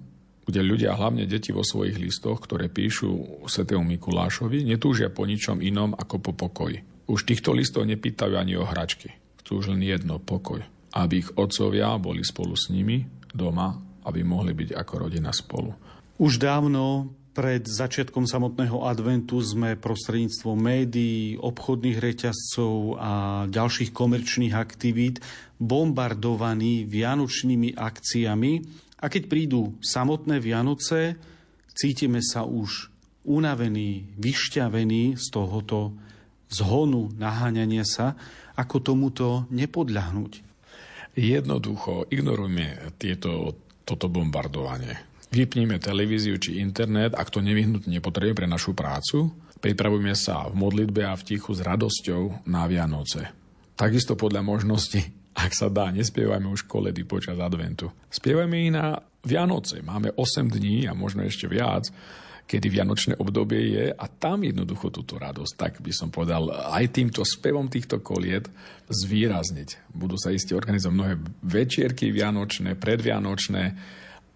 kde 0.44 0.60
ľudia, 0.60 0.98
hlavne 0.98 1.24
deti 1.24 1.54
vo 1.54 1.62
svojich 1.62 1.96
listoch, 2.02 2.42
ktoré 2.42 2.66
píšu 2.66 3.46
svetému 3.46 3.86
Mikulášovi, 3.94 4.66
netúžia 4.66 5.08
po 5.08 5.22
ničom 5.22 5.62
inom 5.62 5.94
ako 5.94 6.18
po 6.18 6.32
pokoji. 6.34 6.82
Už 7.06 7.22
týchto 7.22 7.54
listov 7.54 7.86
nepýtajú 7.86 8.34
ani 8.34 8.58
o 8.58 8.66
hračky. 8.66 9.14
Chcú 9.40 9.62
už 9.62 9.70
len 9.70 9.86
jedno, 9.86 10.18
pokoj. 10.18 10.66
aby 10.94 11.26
ich 11.26 11.30
otcovia 11.34 11.98
boli 11.98 12.22
spolu 12.22 12.54
s 12.54 12.70
nimi 12.70 13.02
doma, 13.34 13.74
aby 14.06 14.22
mohli 14.22 14.54
byť 14.54 14.78
ako 14.78 14.94
rodina 15.08 15.34
spolu. 15.34 15.74
Už 16.22 16.38
dávno 16.38 17.10
pred 17.34 17.66
začiatkom 17.66 18.30
samotného 18.30 18.86
adventu 18.86 19.42
sme 19.42 19.74
prostredníctvom 19.74 20.54
médií, 20.54 21.34
obchodných 21.34 21.98
reťazcov 21.98 22.74
a 22.96 23.12
ďalších 23.50 23.90
komerčných 23.90 24.54
aktivít 24.54 25.18
bombardovaní 25.58 26.86
vianočnými 26.86 27.74
akciami 27.74 28.52
a 29.02 29.10
keď 29.10 29.22
prídu 29.28 29.76
samotné 29.82 30.38
Vianoce, 30.40 31.18
cítime 31.74 32.22
sa 32.22 32.46
už 32.46 32.88
unavení, 33.26 34.14
vyšťavení 34.16 35.18
z 35.18 35.26
tohoto 35.28 35.92
zhonu, 36.48 37.12
naháňania 37.18 37.84
sa, 37.84 38.14
ako 38.54 38.76
tomuto 38.80 39.26
nepodľahnúť. 39.50 40.32
Jednoducho 41.18 42.06
ignorujme 42.08 42.94
tieto, 42.96 43.58
toto 43.82 44.06
bombardovanie. 44.06 45.13
Vypníme 45.34 45.82
televíziu 45.82 46.38
či 46.38 46.62
internet, 46.62 47.18
ak 47.18 47.26
to 47.26 47.42
nevyhnutne 47.42 47.98
potrebuje 47.98 48.38
pre 48.38 48.46
našu 48.46 48.70
prácu. 48.70 49.34
Pripravujme 49.58 50.14
sa 50.14 50.46
v 50.46 50.54
modlitbe 50.54 51.02
a 51.02 51.18
v 51.18 51.26
tichu 51.26 51.50
s 51.50 51.58
radosťou 51.58 52.46
na 52.46 52.62
Vianoce. 52.70 53.34
Takisto 53.74 54.14
podľa 54.14 54.46
možnosti, 54.46 55.02
ak 55.44 55.50
sa 55.50 55.66
dá, 55.66 55.90
nespievajme 55.90 56.46
už 56.46 56.70
koledy 56.70 57.02
počas 57.02 57.34
adventu. 57.42 57.90
Spievajme 58.14 58.56
i 58.62 58.70
na 58.70 58.94
Vianoce. 59.26 59.82
Máme 59.82 60.14
8 60.14 60.54
dní 60.54 60.86
a 60.86 60.94
možno 60.94 61.26
ešte 61.26 61.50
viac 61.50 61.90
kedy 62.44 62.68
vianočné 62.68 63.16
obdobie 63.16 63.62
je 63.72 63.86
a 63.88 64.04
tam 64.04 64.44
jednoducho 64.44 64.92
túto 64.92 65.16
radosť, 65.16 65.52
tak 65.56 65.72
by 65.80 65.88
som 65.96 66.12
povedal, 66.12 66.52
aj 66.76 66.92
týmto 66.92 67.24
spevom 67.24 67.72
týchto 67.72 68.04
koliet 68.04 68.52
zvýrazniť. 68.92 69.88
Budú 69.96 70.20
sa 70.20 70.28
iste 70.28 70.52
organizovať 70.52 70.92
mnohé 70.92 71.14
večierky 71.40 72.12
vianočné, 72.12 72.76
predvianočné 72.76 73.62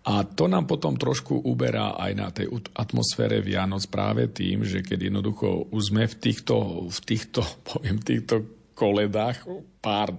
a 0.08 0.24
to 0.24 0.48
nám 0.48 0.64
potom 0.64 0.96
trošku 0.96 1.36
uberá 1.44 1.92
aj 2.00 2.12
na 2.16 2.32
tej 2.32 2.48
atmosfére 2.72 3.44
Vianoc 3.44 3.84
práve 3.92 4.32
tým, 4.32 4.64
že 4.64 4.80
keď 4.80 5.12
jednoducho 5.12 5.68
už 5.68 5.92
sme 5.92 6.08
v 6.08 6.16
týchto, 6.16 6.88
v 6.88 6.98
týchto, 7.04 7.44
poviem, 7.68 8.00
týchto 8.00 8.48
koledách 8.72 9.44
pár 9.84 10.16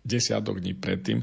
desiatok 0.00 0.64
dní 0.64 0.72
predtým, 0.72 1.20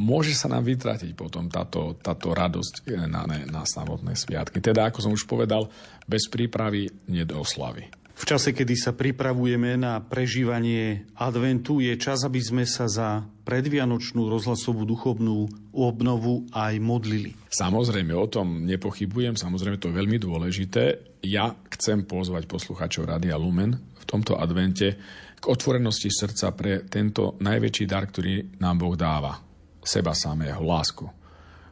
môže 0.00 0.32
sa 0.32 0.48
nám 0.48 0.64
vytratiť 0.64 1.12
potom 1.12 1.52
táto, 1.52 2.00
táto 2.00 2.32
radosť 2.32 3.04
na, 3.04 3.28
na 3.28 3.62
samotné 3.68 4.16
sviatky. 4.16 4.64
Teda, 4.64 4.88
ako 4.88 5.04
som 5.04 5.12
už 5.12 5.28
povedal, 5.28 5.68
bez 6.08 6.26
prípravy 6.32 6.88
nedoslavy. 7.12 8.03
V 8.14 8.22
čase, 8.22 8.54
kedy 8.54 8.78
sa 8.78 8.94
pripravujeme 8.94 9.74
na 9.74 9.98
prežívanie 9.98 11.02
adventu, 11.18 11.82
je 11.82 11.98
čas, 11.98 12.22
aby 12.22 12.38
sme 12.38 12.62
sa 12.62 12.86
za 12.86 13.26
predvianočnú 13.42 14.30
rozhlasovú 14.30 14.86
duchovnú 14.86 15.50
obnovu 15.74 16.46
aj 16.54 16.78
modlili. 16.78 17.34
Samozrejme, 17.50 18.14
o 18.14 18.30
tom 18.30 18.62
nepochybujem, 18.64 19.34
samozrejme 19.34 19.82
to 19.82 19.90
je 19.90 19.98
veľmi 19.98 20.18
dôležité. 20.22 20.82
Ja 21.26 21.58
chcem 21.74 22.06
pozvať 22.06 22.46
posluchačov 22.46 23.10
Radia 23.10 23.34
Lumen 23.34 23.76
v 23.76 24.04
tomto 24.06 24.38
advente 24.38 24.94
k 25.34 25.44
otvorenosti 25.50 26.08
srdca 26.08 26.54
pre 26.54 26.86
tento 26.86 27.34
najväčší 27.42 27.84
dar, 27.84 28.06
ktorý 28.06 28.62
nám 28.62 28.78
Boh 28.78 28.94
dáva 28.94 29.36
seba 29.84 30.14
samého, 30.16 30.62
lásku, 30.62 31.04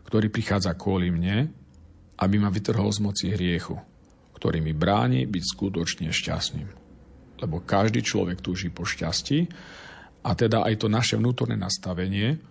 ktorý 0.05 0.29
prichádza 0.29 0.75
kvôli 0.77 1.09
mne, 1.09 1.49
aby 2.21 2.37
ma 2.37 2.53
vytrhol 2.53 2.93
z 2.93 3.01
moci 3.01 3.27
hriechu, 3.33 3.79
ktorý 4.43 4.59
mi 4.59 4.75
bráni 4.75 5.23
byť 5.31 5.45
skutočne 5.55 6.11
šťastným. 6.11 6.67
Lebo 7.39 7.63
každý 7.63 8.03
človek 8.03 8.43
túži 8.43 8.75
po 8.75 8.83
šťastí 8.83 9.47
a 10.27 10.35
teda 10.35 10.67
aj 10.67 10.83
to 10.83 10.91
naše 10.91 11.15
vnútorné 11.15 11.55
nastavenie 11.55 12.43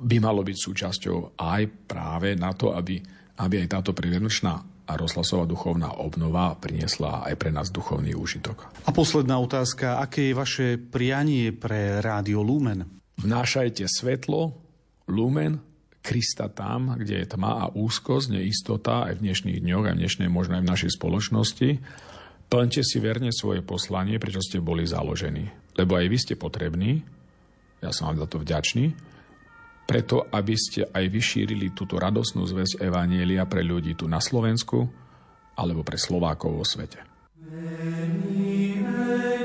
by 0.00 0.16
malo 0.16 0.40
byť 0.40 0.56
súčasťou 0.56 1.36
aj 1.36 1.62
práve 1.84 2.32
na 2.40 2.56
to, 2.56 2.72
aby, 2.72 3.04
aby 3.36 3.54
aj 3.60 3.68
táto 3.68 3.92
previanočná 3.92 4.54
a 4.88 4.92
rozhlasová 4.96 5.44
duchovná 5.44 6.00
obnova 6.00 6.56
priniesla 6.56 7.28
aj 7.28 7.36
pre 7.36 7.52
nás 7.52 7.68
duchovný 7.68 8.16
úžitok. 8.16 8.72
A 8.88 8.90
posledná 8.96 9.36
otázka, 9.36 10.00
aké 10.00 10.32
je 10.32 10.40
vaše 10.40 10.66
prianie 10.80 11.52
pre 11.52 12.00
Rádio 12.00 12.40
Lumen? 12.40 12.80
Vnášajte 13.20 13.84
svetlo 13.84 14.56
lumen 15.04 15.60
Krista 16.06 16.46
tam, 16.46 16.94
kde 16.94 17.26
je 17.26 17.34
tma 17.34 17.66
a 17.66 17.74
úzkosť, 17.74 18.38
neistota 18.38 19.10
aj 19.10 19.18
v 19.18 19.22
dnešných 19.26 19.58
dňoch, 19.58 19.90
aj 19.90 19.94
v 19.98 20.00
dnešnej, 20.06 20.28
možno 20.30 20.54
aj 20.54 20.62
v 20.62 20.70
našej 20.70 20.90
spoločnosti. 20.94 21.70
Plňte 22.46 22.82
si 22.86 23.02
verne 23.02 23.34
svoje 23.34 23.66
poslanie, 23.66 24.22
prečo 24.22 24.38
ste 24.38 24.62
boli 24.62 24.86
založení. 24.86 25.50
Lebo 25.74 25.98
aj 25.98 26.06
vy 26.06 26.18
ste 26.22 26.38
potrební, 26.38 27.02
ja 27.82 27.90
som 27.90 28.06
vám 28.06 28.22
za 28.22 28.30
to 28.30 28.38
vďačný, 28.38 28.94
preto, 29.90 30.30
aby 30.30 30.54
ste 30.54 30.86
aj 30.86 31.10
vyšírili 31.10 31.74
túto 31.74 31.98
radosnú 31.98 32.46
zväzť 32.46 32.86
Evanielia 32.86 33.42
pre 33.50 33.66
ľudí 33.66 33.98
tu 33.98 34.06
na 34.06 34.22
Slovensku 34.22 34.86
alebo 35.58 35.82
pre 35.82 35.98
Slovákov 35.98 36.54
vo 36.54 36.62
svete. 36.62 37.02
Amen. 37.42 39.35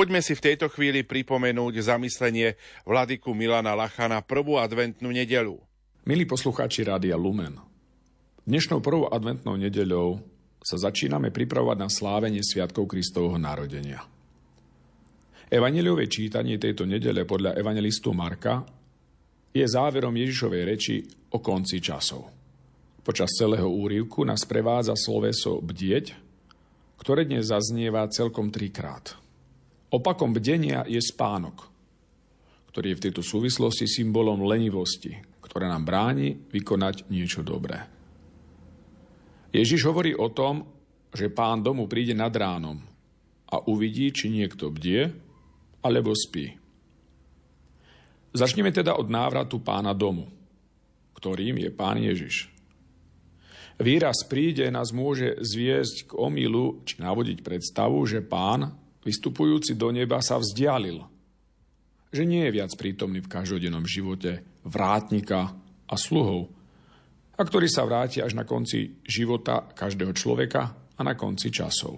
Poďme 0.00 0.24
si 0.24 0.32
v 0.32 0.40
tejto 0.40 0.72
chvíli 0.72 1.04
pripomenúť 1.04 1.84
zamyslenie 1.84 2.56
vladyku 2.88 3.36
Milana 3.36 3.76
Lachana 3.76 4.24
prvú 4.24 4.56
adventnú 4.56 5.12
nedelu. 5.12 5.60
Milí 6.08 6.24
poslucháči 6.24 6.88
Rádia 6.88 7.20
Lumen, 7.20 7.60
dnešnou 8.48 8.80
prvou 8.80 9.12
adventnou 9.12 9.60
nedeľou 9.60 10.24
sa 10.64 10.80
začíname 10.80 11.28
pripravovať 11.28 11.76
na 11.76 11.92
slávenie 11.92 12.40
Sviatkov 12.40 12.88
Kristovho 12.88 13.36
narodenia. 13.36 14.00
Evaneliové 15.52 16.08
čítanie 16.08 16.56
tejto 16.56 16.88
nedele 16.88 17.28
podľa 17.28 17.60
evangelistu 17.60 18.16
Marka 18.16 18.64
je 19.52 19.68
záverom 19.68 20.16
Ježišovej 20.16 20.62
reči 20.64 21.04
o 21.28 21.44
konci 21.44 21.76
časov. 21.76 22.24
Počas 23.04 23.36
celého 23.36 23.68
úrivku 23.68 24.24
nás 24.24 24.48
prevádza 24.48 24.96
sloveso 24.96 25.60
bdieť, 25.60 26.16
ktoré 26.96 27.28
dnes 27.28 27.52
zaznieva 27.52 28.08
celkom 28.08 28.48
trikrát. 28.48 29.19
Opakom 29.90 30.30
bdenia 30.30 30.86
je 30.86 31.02
spánok, 31.02 31.66
ktorý 32.70 32.94
je 32.94 32.98
v 33.02 33.04
tejto 33.10 33.22
súvislosti 33.26 33.90
symbolom 33.90 34.46
lenivosti, 34.46 35.18
ktorá 35.42 35.66
nám 35.66 35.82
bráni 35.82 36.38
vykonať 36.54 37.10
niečo 37.10 37.42
dobré. 37.42 37.82
Ježiš 39.50 39.82
hovorí 39.90 40.14
o 40.14 40.30
tom, 40.30 40.62
že 41.10 41.26
pán 41.26 41.66
domu 41.66 41.90
príde 41.90 42.14
nad 42.14 42.30
ránom 42.30 42.78
a 43.50 43.58
uvidí, 43.66 44.14
či 44.14 44.30
niekto 44.30 44.70
bdie 44.70 45.10
alebo 45.82 46.14
spí. 46.14 46.54
Začneme 48.30 48.70
teda 48.70 48.94
od 48.94 49.10
návratu 49.10 49.58
pána 49.58 49.90
domu, 49.90 50.30
ktorým 51.18 51.58
je 51.58 51.70
pán 51.74 51.98
Ježiš. 51.98 52.46
Výraz 53.82 54.22
príde 54.30 54.70
nás 54.70 54.94
môže 54.94 55.34
zviesť 55.42 56.06
k 56.06 56.10
omilu 56.14 56.78
či 56.86 57.02
navodiť 57.02 57.42
predstavu, 57.42 57.98
že 58.06 58.22
pán 58.22 58.79
vystupujúci 59.04 59.76
do 59.76 59.92
neba, 59.92 60.20
sa 60.20 60.36
vzdialil. 60.36 61.04
Že 62.10 62.22
nie 62.26 62.42
je 62.48 62.54
viac 62.54 62.72
prítomný 62.74 63.22
v 63.22 63.32
každodennom 63.32 63.86
živote 63.86 64.42
vrátnika 64.66 65.54
a 65.86 65.94
sluhov, 65.94 66.50
a 67.40 67.42
ktorý 67.42 67.72
sa 67.72 67.88
vráti 67.88 68.20
až 68.20 68.36
na 68.36 68.44
konci 68.44 69.00
života 69.00 69.64
každého 69.64 70.12
človeka 70.12 70.92
a 70.92 71.00
na 71.00 71.16
konci 71.16 71.48
časov. 71.48 71.96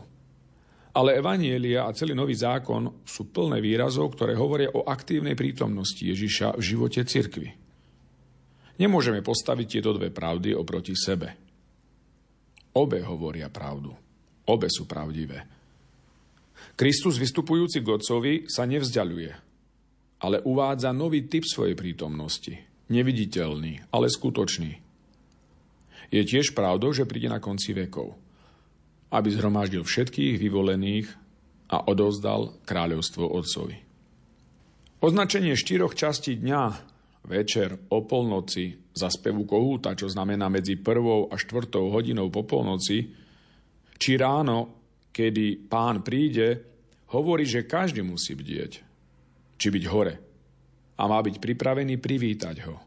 Ale 0.92 1.18
Evanielia 1.18 1.88
a 1.88 1.96
celý 1.96 2.14
nový 2.14 2.36
zákon 2.38 3.02
sú 3.02 3.32
plné 3.32 3.58
výrazov, 3.58 4.14
ktoré 4.14 4.38
hovoria 4.38 4.70
o 4.70 4.86
aktívnej 4.86 5.34
prítomnosti 5.34 6.04
Ježiša 6.04 6.54
v 6.54 6.62
živote 6.62 7.00
cirkvy. 7.02 7.48
Nemôžeme 8.78 9.24
postaviť 9.24 9.66
tieto 9.66 9.90
dve 9.96 10.14
pravdy 10.14 10.54
oproti 10.54 10.94
sebe. 10.94 11.28
Obe 12.76 13.00
hovoria 13.02 13.50
pravdu. 13.50 13.90
Obe 14.46 14.68
sú 14.68 14.84
pravdivé. 14.86 15.61
Kristus 16.74 17.20
vystupujúci 17.20 17.84
k 17.84 17.88
Otcovi 17.92 18.32
sa 18.48 18.64
nevzdialuje, 18.64 19.32
ale 20.22 20.42
uvádza 20.42 20.90
nový 20.94 21.26
typ 21.26 21.44
svojej 21.44 21.76
prítomnosti. 21.76 22.54
Neviditeľný, 22.92 23.92
ale 23.94 24.06
skutočný. 24.12 24.72
Je 26.12 26.22
tiež 26.28 26.52
pravdou, 26.52 26.92
že 26.92 27.08
príde 27.08 27.32
na 27.32 27.40
konci 27.40 27.72
vekov, 27.72 28.12
aby 29.12 29.28
zhromaždil 29.32 29.80
všetkých 29.80 30.36
vyvolených 30.36 31.06
a 31.72 31.88
odovzdal 31.88 32.60
kráľovstvo 32.68 33.24
Otcovi. 33.32 33.80
Označenie 35.00 35.56
štyroch 35.56 35.96
častí 35.96 36.36
dňa, 36.36 36.62
večer, 37.26 37.88
o 37.90 38.04
polnoci, 38.04 38.82
za 38.92 39.08
spevu 39.08 39.48
kohúta, 39.48 39.96
čo 39.96 40.04
znamená 40.12 40.52
medzi 40.52 40.76
prvou 40.76 41.32
a 41.32 41.40
štvrtou 41.40 41.88
hodinou 41.88 42.28
po 42.28 42.44
polnoci, 42.44 43.08
či 43.96 44.10
ráno 44.20 44.81
kedy 45.12 45.68
pán 45.68 46.00
príde, 46.00 46.64
hovorí, 47.12 47.44
že 47.44 47.68
každý 47.68 48.00
musí 48.00 48.32
bdieť, 48.32 48.80
či 49.60 49.66
byť 49.68 49.84
hore 49.92 50.14
a 50.96 51.02
má 51.04 51.20
byť 51.20 51.36
pripravený 51.38 52.00
privítať 52.00 52.56
ho 52.66 52.80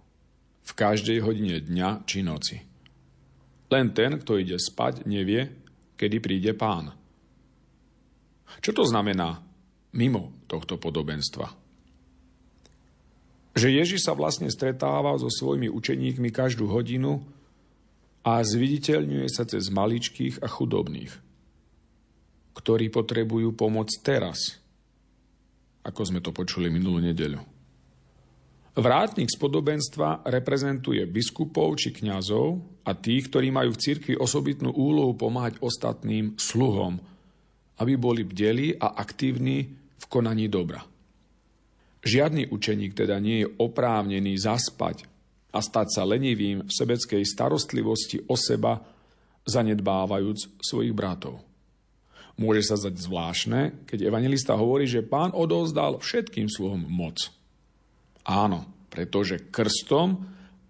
v 0.65 0.71
každej 0.73 1.21
hodine 1.21 1.61
dňa 1.61 1.89
či 2.09 2.25
noci. 2.25 2.57
Len 3.69 3.93
ten, 3.93 4.17
kto 4.17 4.41
ide 4.41 4.57
spať, 4.57 5.05
nevie, 5.05 5.45
kedy 5.93 6.17
príde 6.21 6.51
pán. 6.57 6.93
Čo 8.61 8.71
to 8.73 8.83
znamená 8.85 9.41
mimo 9.93 10.33
tohto 10.49 10.81
podobenstva? 10.81 11.53
Že 13.55 13.67
Ježiš 13.71 14.03
sa 14.03 14.17
vlastne 14.17 14.51
stretáva 14.51 15.15
so 15.15 15.31
svojimi 15.31 15.71
učeníkmi 15.71 16.29
každú 16.33 16.67
hodinu 16.67 17.23
a 18.25 18.41
zviditeľňuje 18.41 19.27
sa 19.31 19.47
cez 19.47 19.71
maličkých 19.71 20.43
a 20.43 20.47
chudobných 20.49 21.24
ktorí 22.55 22.87
potrebujú 22.87 23.51
pomoc 23.53 23.91
teraz, 23.99 24.57
ako 25.83 26.01
sme 26.07 26.23
to 26.23 26.31
počuli 26.31 26.71
minulú 26.71 27.03
nedeľu. 27.03 27.43
Vrátnik 28.75 29.31
z 29.31 29.39
podobenstva 29.39 30.27
reprezentuje 30.27 30.99
biskupov 31.07 31.79
či 31.79 31.95
kňazov 31.95 32.59
a 32.83 32.91
tých, 32.91 33.31
ktorí 33.31 33.47
majú 33.47 33.71
v 33.71 33.79
cirkvi 33.79 34.15
osobitnú 34.19 34.75
úlohu 34.75 35.15
pomáhať 35.15 35.63
ostatným 35.63 36.35
sluhom, 36.35 36.99
aby 37.79 37.93
boli 37.95 38.27
bdeli 38.27 38.75
a 38.75 38.99
aktívni 38.99 39.71
v 39.71 40.05
konaní 40.11 40.51
dobra. 40.51 40.83
Žiadny 42.03 42.51
učeník 42.51 42.91
teda 42.91 43.15
nie 43.23 43.47
je 43.47 43.51
oprávnený 43.63 44.35
zaspať 44.43 45.07
a 45.55 45.63
stať 45.63 45.95
sa 45.95 46.03
lenivým 46.03 46.67
v 46.67 46.71
sebeckej 46.71 47.23
starostlivosti 47.23 48.27
o 48.27 48.35
seba, 48.35 48.83
zanedbávajúc 49.47 50.59
svojich 50.59 50.91
bratov. 50.91 51.44
Môže 52.35 52.67
sa 52.67 52.75
zdať 52.75 52.99
zvláštne, 52.99 53.61
keď 53.87 54.11
evangelista 54.11 54.59
hovorí, 54.59 54.83
že 54.83 55.07
pán 55.07 55.31
odovzdal 55.31 56.03
všetkým 56.03 56.51
sluhom 56.51 56.83
moc. 56.83 57.31
Áno, 58.27 58.67
pretože 58.91 59.39
krstom 59.39 60.19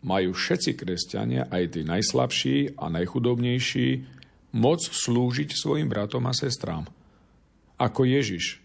majú 0.06 0.38
všetci 0.38 0.78
kresťania, 0.78 1.50
aj 1.50 1.64
tí 1.74 1.82
najslabší 1.82 2.78
a 2.78 2.94
najchudobnejší, 2.94 3.88
moc 4.54 4.82
slúžiť 4.86 5.58
svojim 5.58 5.90
bratom 5.90 6.22
a 6.30 6.38
sestrám. 6.38 6.86
Ako 7.82 8.06
Ježiš, 8.06 8.62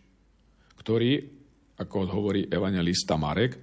ktorý, 0.76 1.24
ako 1.80 2.04
hovorí 2.04 2.44
evangelista 2.52 3.16
Marek, 3.16 3.56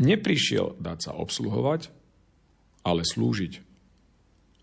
neprišiel 0.00 0.80
dať 0.80 0.98
sa 1.04 1.12
obsluhovať, 1.20 1.92
ale 2.88 3.04
slúžiť 3.04 3.52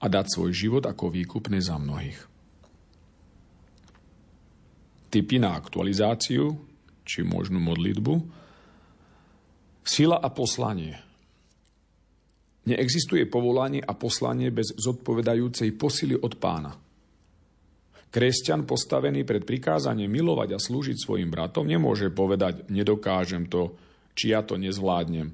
a 0.02 0.06
dať 0.10 0.26
svoj 0.34 0.52
život 0.52 0.84
ako 0.90 1.14
výkupné 1.14 1.62
za 1.62 1.78
mnohých 1.78 2.29
typy 5.10 5.42
na 5.42 5.58
aktualizáciu, 5.58 6.54
či 7.04 7.26
možnú 7.26 7.58
modlitbu. 7.58 8.14
Sila 9.82 10.22
a 10.22 10.30
poslanie. 10.30 10.94
Neexistuje 12.70 13.26
povolanie 13.26 13.82
a 13.82 13.98
poslanie 13.98 14.54
bez 14.54 14.78
zodpovedajúcej 14.78 15.74
posily 15.74 16.14
od 16.14 16.38
pána. 16.38 16.78
Kresťan 18.10 18.66
postavený 18.66 19.26
pred 19.26 19.46
prikázaním 19.46 20.10
milovať 20.10 20.58
a 20.58 20.60
slúžiť 20.62 20.98
svojim 20.98 21.30
bratom 21.30 21.66
nemôže 21.66 22.10
povedať 22.10 22.70
nedokážem 22.70 23.46
to, 23.50 23.78
či 24.18 24.34
ja 24.34 24.42
to 24.42 24.58
nezvládnem. 24.58 25.30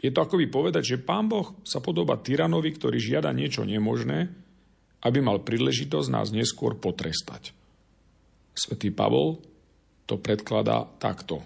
Je 0.00 0.10
to 0.14 0.22
ako 0.22 0.40
by 0.40 0.46
povedať, 0.48 0.96
že 0.96 1.02
pán 1.02 1.28
Boh 1.28 1.54
sa 1.66 1.82
podoba 1.82 2.16
tyranovi, 2.16 2.72
ktorý 2.72 2.96
žiada 2.96 3.34
niečo 3.36 3.66
nemožné, 3.66 4.32
aby 5.04 5.18
mal 5.20 5.42
príležitosť 5.44 6.08
nás 6.08 6.32
neskôr 6.32 6.78
potrestať. 6.78 7.52
Svetý 8.60 8.92
Pavol 8.92 9.40
to 10.04 10.20
predkladá 10.20 10.84
takto. 11.00 11.40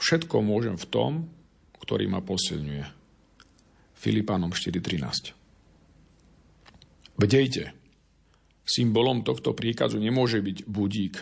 Všetko 0.00 0.40
môžem 0.40 0.80
v 0.80 0.88
tom, 0.88 1.28
ktorý 1.76 2.08
ma 2.08 2.24
posilňuje. 2.24 2.88
Filipánom 3.92 4.48
4.13 4.48 7.20
Bdejte. 7.20 7.76
Symbolom 8.64 9.28
tohto 9.28 9.52
príkazu 9.52 10.00
nemôže 10.00 10.40
byť 10.40 10.64
budík, 10.64 11.20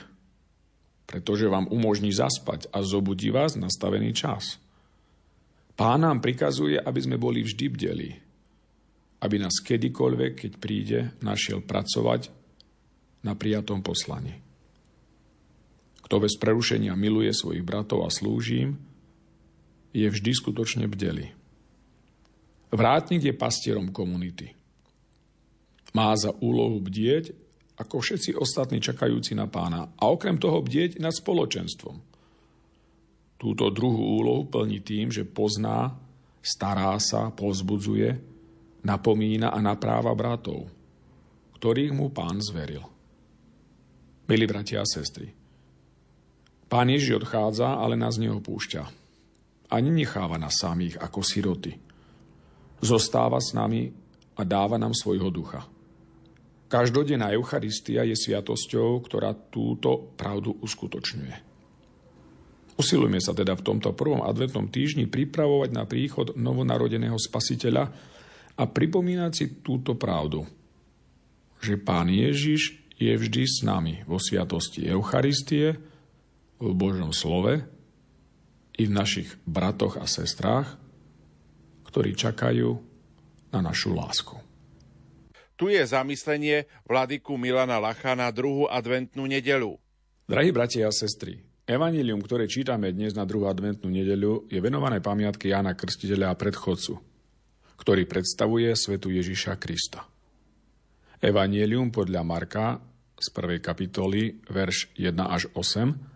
pretože 1.11 1.51
vám 1.51 1.67
umožní 1.67 2.15
zaspať 2.15 2.71
a 2.71 2.87
zobudí 2.87 3.35
vás 3.35 3.59
nastavený 3.59 4.15
čas. 4.15 4.63
Pán 5.75 6.07
nám 6.07 6.23
prikazuje, 6.23 6.79
aby 6.79 7.03
sme 7.03 7.19
boli 7.19 7.43
vždy 7.43 7.67
bdeli, 7.67 8.15
aby 9.27 9.43
nás 9.43 9.59
kedykoľvek, 9.59 10.33
keď 10.39 10.53
príde, 10.63 11.11
našiel 11.19 11.67
pracovať 11.67 12.31
na 13.27 13.35
prijatom 13.35 13.83
poslani. 13.83 14.42
Kto 16.03 16.23
bez 16.23 16.35
prerušenia 16.37 16.93
miluje 16.99 17.31
svojich 17.31 17.63
bratov 17.63 18.05
a 18.05 18.11
slúži 18.11 18.69
im, 18.69 18.73
je 19.93 20.09
vždy 20.09 20.33
skutočne 20.33 20.89
bdeli. 20.89 21.31
Vrátnik 22.73 23.21
je 23.21 23.37
pastierom 23.37 23.93
komunity. 23.93 24.57
Má 25.93 26.17
za 26.17 26.33
úlohu 26.41 26.81
bdieť, 26.81 27.37
ako 27.77 28.01
všetci 28.01 28.33
ostatní 28.33 28.81
čakajúci 28.81 29.37
na 29.37 29.45
pána, 29.45 29.93
a 30.01 30.09
okrem 30.09 30.41
toho 30.41 30.65
bdieť 30.65 30.97
nad 30.97 31.13
spoločenstvom. 31.13 32.01
Túto 33.37 33.65
druhú 33.69 34.23
úlohu 34.23 34.49
plní 34.49 34.81
tým, 34.81 35.13
že 35.13 35.29
pozná, 35.29 35.93
stará 36.41 36.97
sa, 36.97 37.29
pozbudzuje, 37.29 38.17
napomína 38.87 39.53
a 39.53 39.59
napráva 39.61 40.17
bratov, 40.17 40.71
ktorých 41.61 41.93
mu 41.93 42.09
pán 42.09 42.41
zveril. 42.41 42.87
Milí 44.31 44.47
bratia 44.47 44.81
a 44.81 44.87
sestry, 44.87 45.29
Pán 46.73 46.89
Ježiš 46.89 47.21
odchádza, 47.21 47.77
ale 47.77 48.01
nás 48.01 48.17
neopúšťa. 48.17 48.83
A 49.69 49.75
nenecháva 49.77 50.41
nás 50.41 50.57
samých 50.57 50.97
ako 50.97 51.21
siroty. 51.21 51.77
Zostáva 52.81 53.37
s 53.45 53.53
nami 53.53 53.93
a 54.33 54.43
dáva 54.49 54.81
nám 54.81 54.97
svojho 54.97 55.29
ducha. 55.29 55.69
Každodenná 56.73 57.29
Eucharistia 57.37 58.09
je 58.09 58.17
sviatosťou, 58.17 59.05
ktorá 59.05 59.37
túto 59.53 60.17
pravdu 60.17 60.57
uskutočňuje. 60.65 61.53
Usilujme 62.81 63.21
sa 63.21 63.37
teda 63.37 63.53
v 63.53 63.67
tomto 63.69 63.93
prvom 63.93 64.25
adventnom 64.25 64.73
týždni 64.73 65.13
pripravovať 65.13 65.77
na 65.77 65.85
príchod 65.85 66.33
novonarodeného 66.33 67.21
spasiteľa 67.21 67.85
a 68.57 68.65
pripomínať 68.65 69.33
si 69.37 69.45
túto 69.61 69.93
pravdu, 70.01 70.49
že 71.61 71.77
Pán 71.77 72.09
Ježiš 72.09 72.81
je 72.97 73.13
vždy 73.13 73.45
s 73.45 73.61
nami 73.61 74.01
vo 74.09 74.17
sviatosti 74.17 74.89
Eucharistie, 74.89 75.92
v 76.63 76.75
Božom 76.79 77.11
slove 77.11 77.67
i 78.79 78.83
v 78.87 78.93
našich 78.95 79.35
bratoch 79.43 79.99
a 79.99 80.07
sestrách, 80.07 80.79
ktorí 81.91 82.15
čakajú 82.15 82.79
na 83.51 83.61
našu 83.61 83.91
lásku. 83.93 84.39
Tu 85.59 85.75
je 85.75 85.83
zamyslenie 85.83 86.71
vladyku 86.87 87.35
Milana 87.35 87.83
Lacha 87.83 88.15
na 88.15 88.31
druhú 88.31 88.71
adventnú 88.71 89.27
nedelu. 89.27 89.77
Drahí 90.27 90.55
bratia 90.55 90.89
a 90.89 90.95
sestry, 90.95 91.43
Evangelium, 91.63 92.19
ktoré 92.19 92.51
čítame 92.51 92.91
dnes 92.91 93.15
na 93.15 93.23
druhú 93.23 93.47
adventnú 93.47 93.87
nedeľu, 93.87 94.51
je 94.51 94.59
venované 94.59 94.99
pamiatke 94.99 95.47
Jána 95.47 95.79
Krstiteľa 95.79 96.35
a 96.35 96.39
predchodcu, 96.39 96.99
ktorý 97.79 98.03
predstavuje 98.11 98.75
svetu 98.75 99.15
Ježiša 99.15 99.63
Krista. 99.63 100.03
Evangelium 101.23 101.95
podľa 101.95 102.27
Marka 102.27 102.83
z 103.15 103.29
prvej 103.31 103.63
kapitoly, 103.63 104.43
verš 104.51 104.91
1 104.99 105.15
až 105.23 105.47
8, 105.55 106.12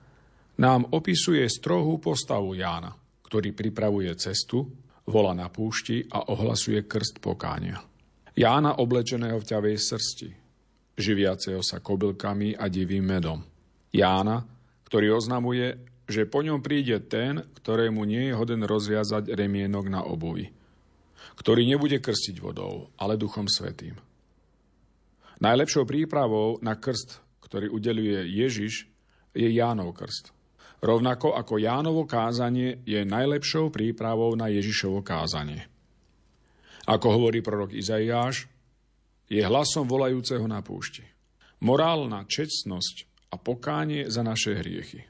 nám 0.56 0.88
opisuje 0.92 1.44
strohú 1.48 2.00
postavu 2.00 2.56
Jána, 2.56 2.96
ktorý 3.24 3.52
pripravuje 3.52 4.12
cestu, 4.16 4.64
vola 5.06 5.36
na 5.36 5.46
púšti 5.52 6.02
a 6.10 6.32
ohlasuje 6.32 6.82
krst 6.88 7.22
pokánia. 7.22 7.78
Jána 8.36 8.76
oblečeného 8.82 9.40
v 9.40 9.48
ťavej 9.48 9.76
srsti, 9.80 10.28
živiaceho 10.98 11.64
sa 11.64 11.80
kobylkami 11.80 12.58
a 12.58 12.68
divým 12.68 13.04
medom. 13.04 13.40
Jána, 13.92 14.44
ktorý 14.84 15.16
oznamuje, 15.16 15.80
že 16.06 16.28
po 16.28 16.44
ňom 16.44 16.60
príde 16.60 17.00
ten, 17.08 17.42
ktorému 17.42 18.04
nie 18.04 18.30
je 18.30 18.36
hoden 18.36 18.62
rozviazať 18.62 19.32
remienok 19.32 19.88
na 19.88 20.04
obuvi, 20.04 20.52
ktorý 21.40 21.64
nebude 21.64 21.98
krstiť 21.98 22.36
vodou, 22.38 22.92
ale 23.00 23.18
duchom 23.18 23.48
svetým. 23.48 23.96
Najlepšou 25.40 25.84
prípravou 25.84 26.60
na 26.60 26.76
krst, 26.76 27.20
ktorý 27.44 27.72
udeluje 27.72 28.24
Ježiš, 28.36 28.88
je 29.36 29.48
Jánov 29.52 29.92
krst. 29.96 30.35
Rovnako 30.84 31.32
ako 31.34 31.56
Jánovo 31.56 32.04
kázanie 32.04 32.84
je 32.84 33.00
najlepšou 33.02 33.72
prípravou 33.72 34.36
na 34.36 34.52
Ježišovo 34.52 35.00
kázanie. 35.00 35.64
Ako 36.86 37.16
hovorí 37.16 37.40
prorok 37.42 37.74
Izaiáš, 37.74 38.46
je 39.26 39.42
hlasom 39.42 39.90
volajúceho 39.90 40.44
na 40.46 40.62
púšti. 40.62 41.02
Morálna 41.64 42.28
čestnosť 42.28 43.08
a 43.32 43.40
pokánie 43.40 44.06
za 44.06 44.22
naše 44.22 44.54
hriechy. 44.54 45.02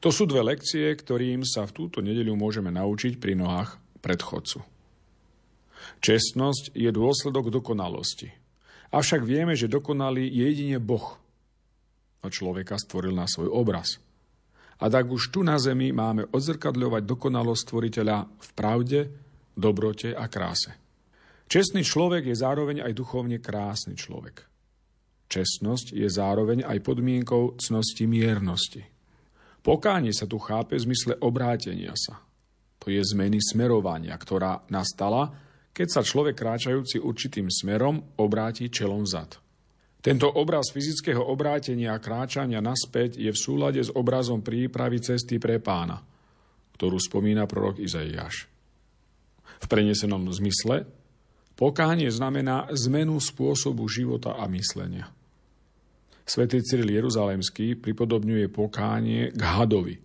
To 0.00 0.08
sú 0.08 0.24
dve 0.24 0.56
lekcie, 0.56 0.88
ktorým 0.88 1.44
sa 1.44 1.68
v 1.68 1.74
túto 1.84 2.00
nedeľu 2.00 2.32
môžeme 2.32 2.72
naučiť 2.72 3.20
pri 3.20 3.36
nohách 3.36 3.76
predchodcu. 4.00 4.64
Čestnosť 6.00 6.72
je 6.72 6.88
dôsledok 6.88 7.52
dokonalosti– 7.52 8.32
Avšak 8.94 9.26
vieme, 9.26 9.58
že 9.58 9.66
dokonalý 9.66 10.22
je 10.30 10.44
jedine 10.54 10.78
Boh. 10.78 11.18
A 12.22 12.30
človeka 12.30 12.78
stvoril 12.78 13.10
na 13.10 13.26
svoj 13.26 13.50
obraz. 13.50 13.98
A 14.84 14.92
tak 14.92 15.08
už 15.08 15.32
tu 15.32 15.40
na 15.40 15.56
zemi 15.56 15.96
máme 15.96 16.28
odzrkadľovať 16.28 17.02
dokonalosť 17.08 17.62
stvoriteľa 17.64 18.16
v 18.28 18.50
pravde, 18.52 19.00
dobrote 19.56 20.12
a 20.12 20.28
kráse. 20.28 20.76
Čestný 21.48 21.80
človek 21.80 22.28
je 22.28 22.36
zároveň 22.36 22.84
aj 22.84 22.92
duchovne 22.92 23.40
krásny 23.40 23.96
človek. 23.96 24.44
Čestnosť 25.32 25.96
je 25.96 26.08
zároveň 26.12 26.68
aj 26.68 26.84
podmienkou 26.84 27.56
cnosti 27.56 28.04
miernosti. 28.04 28.84
Pokánie 29.64 30.12
sa 30.12 30.28
tu 30.28 30.36
chápe 30.36 30.76
v 30.76 30.84
zmysle 30.84 31.16
obrátenia 31.24 31.96
sa. 31.96 32.20
To 32.84 32.92
je 32.92 33.00
zmeny 33.00 33.40
smerovania, 33.40 34.12
ktorá 34.12 34.68
nastala 34.68 35.32
keď 35.74 35.88
sa 35.90 36.06
človek 36.06 36.38
kráčajúci 36.38 37.02
určitým 37.02 37.50
smerom 37.50 38.14
obráti 38.22 38.70
čelom 38.70 39.02
zad. 39.02 39.42
Tento 40.04 40.28
obraz 40.28 40.68
fyzického 40.68 41.24
obrátenia 41.24 41.96
a 41.96 42.02
kráčania 42.02 42.60
naspäť 42.60 43.16
je 43.16 43.32
v 43.32 43.40
súlade 43.40 43.80
s 43.80 43.88
obrazom 43.88 44.44
prípravy 44.44 45.00
cesty 45.00 45.40
pre 45.40 45.64
pána, 45.64 46.04
ktorú 46.76 47.00
spomína 47.00 47.48
prorok 47.48 47.80
Izaiáš. 47.80 48.44
V 49.64 49.66
prenesenom 49.66 50.28
zmysle 50.28 50.84
pokánie 51.56 52.12
znamená 52.12 52.68
zmenu 52.84 53.16
spôsobu 53.16 53.88
života 53.88 54.36
a 54.36 54.44
myslenia. 54.52 55.08
Svetý 56.28 56.60
Cyril 56.60 56.92
Jeruzalemský 56.92 57.80
pripodobňuje 57.80 58.52
pokánie 58.52 59.32
k 59.32 59.40
hadovi, 59.40 59.96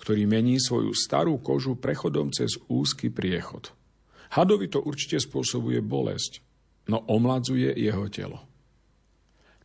ktorý 0.00 0.24
mení 0.24 0.56
svoju 0.56 0.96
starú 0.96 1.36
kožu 1.44 1.76
prechodom 1.76 2.32
cez 2.32 2.56
úzky 2.72 3.12
priechod– 3.12 3.68
Hadovi 4.36 4.66
to 4.66 4.82
určite 4.82 5.22
spôsobuje 5.22 5.78
bolesť, 5.82 6.42
no 6.90 6.98
omladzuje 7.06 7.70
jeho 7.78 8.10
telo. 8.10 8.42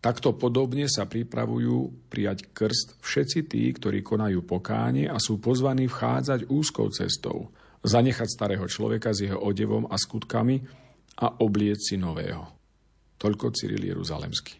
Takto 0.01 0.33
podobne 0.33 0.89
sa 0.89 1.05
pripravujú 1.05 2.09
prijať 2.09 2.49
krst 2.49 2.97
všetci 3.05 3.39
tí, 3.45 3.69
ktorí 3.69 4.01
konajú 4.01 4.41
pokánie 4.41 5.05
a 5.05 5.21
sú 5.21 5.37
pozvaní 5.37 5.85
vchádzať 5.85 6.49
úzkou 6.49 6.89
cestou, 6.89 7.53
zanechať 7.85 8.25
starého 8.25 8.65
človeka 8.65 9.13
s 9.13 9.29
jeho 9.29 9.37
odevom 9.37 9.85
a 9.85 10.01
skutkami 10.01 10.57
a 11.21 11.45
oblieť 11.45 11.79
si 11.93 11.95
nového. 12.01 12.49
Toľko 13.21 13.53
Cyril 13.53 13.85
Jeruzalemský. 13.85 14.57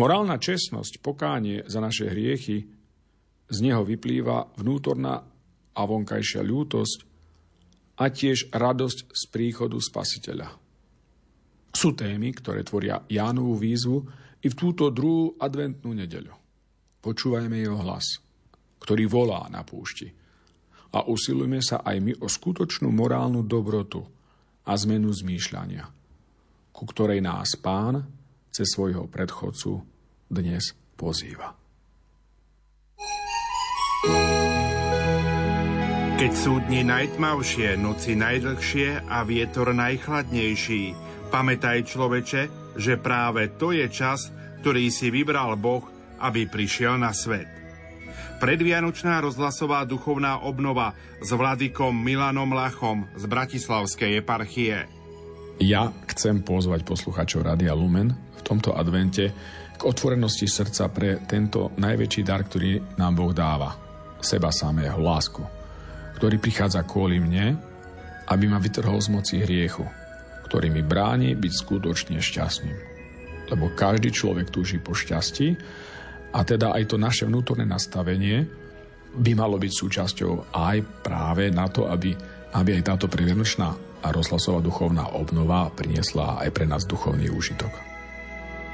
Morálna 0.00 0.40
čestnosť, 0.40 1.04
pokánie 1.04 1.68
za 1.68 1.84
naše 1.84 2.08
hriechy, 2.08 2.64
z 3.48 3.58
neho 3.60 3.84
vyplýva 3.84 4.56
vnútorná 4.56 5.28
a 5.76 5.82
vonkajšia 5.84 6.40
ľútosť, 6.40 6.98
a 7.98 8.04
tiež 8.14 8.54
radosť 8.54 9.10
z 9.10 9.22
príchodu 9.26 9.74
Spasiteľa. 9.74 10.48
Sú 11.74 11.98
témy, 11.98 12.30
ktoré 12.30 12.62
tvoria 12.62 13.02
Jánovú 13.10 13.58
výzvu 13.58 14.06
i 14.42 14.46
v 14.46 14.54
túto 14.54 14.90
druhú 14.90 15.34
adventnú 15.38 15.94
nedeľu. 15.94 16.34
Počúvajme 17.02 17.56
jeho 17.58 17.78
hlas, 17.82 18.22
ktorý 18.82 19.06
volá 19.10 19.46
na 19.50 19.62
púšti. 19.62 20.10
A 20.94 21.04
usilujme 21.04 21.60
sa 21.60 21.84
aj 21.84 21.96
my 22.00 22.12
o 22.24 22.26
skutočnú 22.26 22.88
morálnu 22.88 23.44
dobrotu 23.44 24.02
a 24.64 24.72
zmenu 24.72 25.12
zmýšľania, 25.12 25.84
ku 26.72 26.82
ktorej 26.88 27.20
nás 27.20 27.56
pán 27.60 28.08
cez 28.48 28.72
svojho 28.72 29.04
predchodcu 29.06 29.84
dnes 30.32 30.72
pozýva. 30.96 31.58
keď 36.18 36.32
sú 36.34 36.58
dni 36.66 36.82
najtmavšie, 36.82 37.78
noci 37.78 38.18
najdlhšie 38.18 39.06
a 39.06 39.22
vietor 39.22 39.70
najchladnejší, 39.70 40.90
pamätaj 41.30 41.86
človeče, 41.86 42.67
že 42.78 42.96
práve 42.96 43.50
to 43.58 43.74
je 43.74 43.84
čas, 43.90 44.30
ktorý 44.62 44.88
si 44.88 45.10
vybral 45.10 45.58
Boh, 45.58 45.84
aby 46.22 46.46
prišiel 46.46 46.96
na 46.96 47.10
svet. 47.10 47.46
Predvianočná 48.38 49.18
rozhlasová 49.18 49.82
duchovná 49.82 50.46
obnova 50.46 50.94
s 51.18 51.34
vladykom 51.34 51.90
Milanom 51.90 52.54
Lachom 52.54 53.10
z 53.18 53.26
Bratislavskej 53.26 54.22
eparchie. 54.22 54.86
Ja 55.58 55.90
chcem 56.06 56.46
pozvať 56.46 56.86
posluchačov 56.86 57.42
Radia 57.42 57.74
Lumen 57.74 58.14
v 58.14 58.42
tomto 58.46 58.78
advente 58.78 59.34
k 59.74 59.82
otvorenosti 59.82 60.46
srdca 60.46 60.86
pre 60.90 61.18
tento 61.26 61.74
najväčší 61.74 62.22
dar, 62.22 62.46
ktorý 62.46 62.94
nám 62.94 63.18
Boh 63.18 63.34
dáva. 63.34 63.74
Seba 64.22 64.54
samého, 64.54 65.02
lásku 65.02 65.58
ktorý 66.18 66.42
prichádza 66.42 66.82
kvôli 66.82 67.22
mne, 67.22 67.54
aby 68.26 68.50
ma 68.50 68.58
vytrhol 68.58 68.98
z 68.98 69.08
moci 69.14 69.38
hriechu, 69.38 69.86
ktorý 70.48 70.72
mi 70.72 70.80
bráni 70.80 71.36
byť 71.36 71.52
skutočne 71.52 72.18
šťastným. 72.18 72.78
Lebo 73.52 73.72
každý 73.76 74.08
človek 74.08 74.48
túži 74.48 74.80
po 74.80 74.96
šťastí 74.96 75.48
a 76.32 76.40
teda 76.44 76.72
aj 76.72 76.84
to 76.88 76.96
naše 76.96 77.24
vnútorné 77.28 77.68
nastavenie 77.68 78.48
by 79.12 79.32
malo 79.36 79.56
byť 79.56 79.72
súčasťou 79.72 80.52
aj 80.52 81.04
práve 81.04 81.48
na 81.48 81.68
to, 81.68 81.88
aby, 81.88 82.12
aby 82.56 82.70
aj 82.80 82.96
táto 82.96 83.06
previanočná 83.08 83.68
a 84.04 84.08
rozhlasová 84.12 84.60
duchovná 84.60 85.16
obnova 85.16 85.72
priniesla 85.72 86.44
aj 86.44 86.48
pre 86.52 86.64
nás 86.68 86.84
duchovný 86.84 87.32
úžitok 87.32 87.87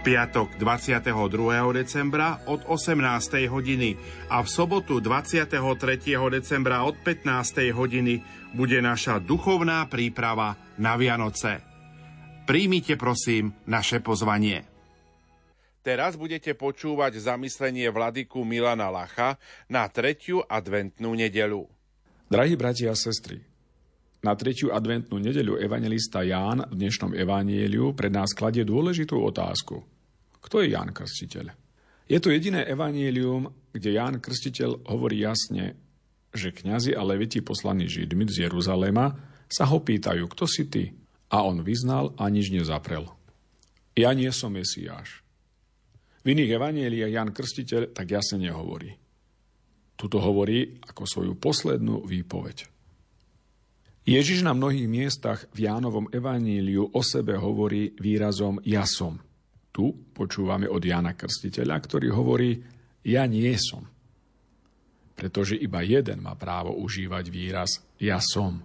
piatok 0.04 0.60
22. 0.60 1.16
decembra 1.72 2.36
od 2.44 2.60
18. 2.68 3.48
hodiny 3.48 3.96
a 4.28 4.44
v 4.44 4.48
sobotu 4.52 5.00
23. 5.00 5.48
decembra 6.28 6.84
od 6.84 6.92
15. 7.00 7.72
hodiny 7.72 8.20
bude 8.52 8.84
naša 8.84 9.16
duchovná 9.16 9.88
príprava 9.88 10.60
na 10.76 11.00
Vianoce. 11.00 11.64
Príjmite 12.44 13.00
prosím 13.00 13.56
naše 13.64 14.04
pozvanie. 14.04 14.68
Teraz 15.80 16.20
budete 16.20 16.52
počúvať 16.52 17.24
zamyslenie 17.24 17.88
vladyku 17.88 18.44
Milana 18.44 18.92
Lacha 18.92 19.40
na 19.72 19.88
tretiu 19.88 20.44
adventnú 20.44 21.16
nedelu. 21.16 21.64
Drahí 22.28 22.60
bratia 22.60 22.92
a 22.92 22.96
sestry, 22.96 23.40
na 24.20 24.36
tretiu 24.36 24.68
adventnú 24.68 25.16
nedeľu 25.16 25.64
evangelista 25.64 26.20
Ján 26.20 26.68
v 26.68 26.76
dnešnom 26.76 27.16
evanieliu 27.16 27.96
pred 27.96 28.12
nás 28.12 28.36
kladie 28.36 28.68
dôležitú 28.68 29.16
otázku. 29.16 29.93
Kto 30.44 30.60
je 30.60 30.76
Ján 30.76 30.92
Krstiteľ? 30.92 31.56
Je 32.04 32.20
to 32.20 32.28
jediné 32.28 32.68
evanielium, 32.68 33.48
kde 33.72 33.96
Ján 33.96 34.20
Krstiteľ 34.20 34.84
hovorí 34.92 35.24
jasne, 35.24 35.80
že 36.36 36.52
kňazi 36.52 36.92
a 36.92 37.00
leviti 37.00 37.40
poslaní 37.40 37.88
Židmi 37.88 38.28
z 38.28 38.44
Jeruzalema 38.44 39.16
sa 39.48 39.64
ho 39.64 39.80
pýtajú, 39.80 40.28
kto 40.28 40.44
si 40.44 40.68
ty? 40.68 40.92
A 41.32 41.40
on 41.40 41.64
vyznal 41.64 42.12
a 42.20 42.28
nič 42.28 42.52
nezaprel. 42.52 43.08
Ja 43.96 44.12
nie 44.12 44.28
som 44.36 44.52
Mesiáš. 44.52 45.24
V 46.20 46.36
iných 46.36 46.60
evanieliach 46.60 47.12
Jan 47.14 47.30
Krstiteľ 47.32 47.96
tak 47.96 48.12
jasne 48.12 48.44
nehovorí. 48.44 48.92
Tuto 49.96 50.20
hovorí 50.20 50.76
ako 50.84 51.08
svoju 51.08 51.32
poslednú 51.40 52.04
výpoveď. 52.04 52.68
Ježiš 54.04 54.44
na 54.44 54.52
mnohých 54.52 54.84
miestach 54.84 55.48
v 55.56 55.64
Jánovom 55.64 56.12
evaníliu 56.12 56.92
o 56.92 57.00
sebe 57.00 57.40
hovorí 57.40 57.96
výrazom 57.96 58.60
ja 58.68 58.84
som. 58.84 59.23
Tu 59.74 59.90
počúvame 60.14 60.70
od 60.70 60.78
Jana 60.78 61.18
Krstiteľa, 61.18 61.82
ktorý 61.82 62.14
hovorí 62.14 62.62
ja 63.02 63.26
nie 63.26 63.50
som. 63.58 63.82
Pretože 65.18 65.58
iba 65.58 65.82
jeden 65.82 66.22
má 66.22 66.38
právo 66.38 66.78
užívať 66.78 67.24
výraz 67.26 67.82
ja 67.98 68.22
som. 68.22 68.62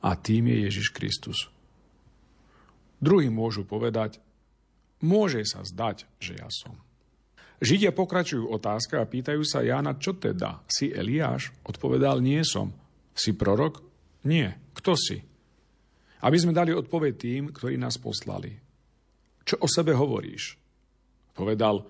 A 0.00 0.16
tým 0.16 0.48
je 0.48 0.56
Ježiš 0.64 0.88
Kristus. 0.96 1.52
Druhí 3.04 3.28
môžu 3.28 3.68
povedať, 3.68 4.16
môže 5.04 5.44
sa 5.44 5.60
zdať, 5.60 6.08
že 6.16 6.40
ja 6.40 6.48
som. 6.48 6.72
Židia 7.60 7.92
pokračujú 7.92 8.48
otázka 8.48 9.04
a 9.04 9.08
pýtajú 9.08 9.44
sa 9.44 9.60
Jána, 9.60 10.00
čo 10.00 10.16
teda? 10.16 10.64
Si 10.68 10.88
Eliáš? 10.88 11.52
Odpovedal, 11.68 12.24
nie 12.24 12.40
som. 12.44 12.72
Si 13.12 13.36
prorok? 13.36 13.84
Nie. 14.24 14.56
Kto 14.72 14.96
si? 14.96 15.20
Aby 16.24 16.36
sme 16.40 16.56
dali 16.56 16.72
odpoveď 16.72 17.12
tým, 17.12 17.42
ktorí 17.52 17.76
nás 17.76 18.00
poslali. 18.00 18.63
Čo 19.44 19.60
o 19.60 19.68
sebe 19.68 19.92
hovoríš? 19.92 20.56
Povedal, 21.36 21.84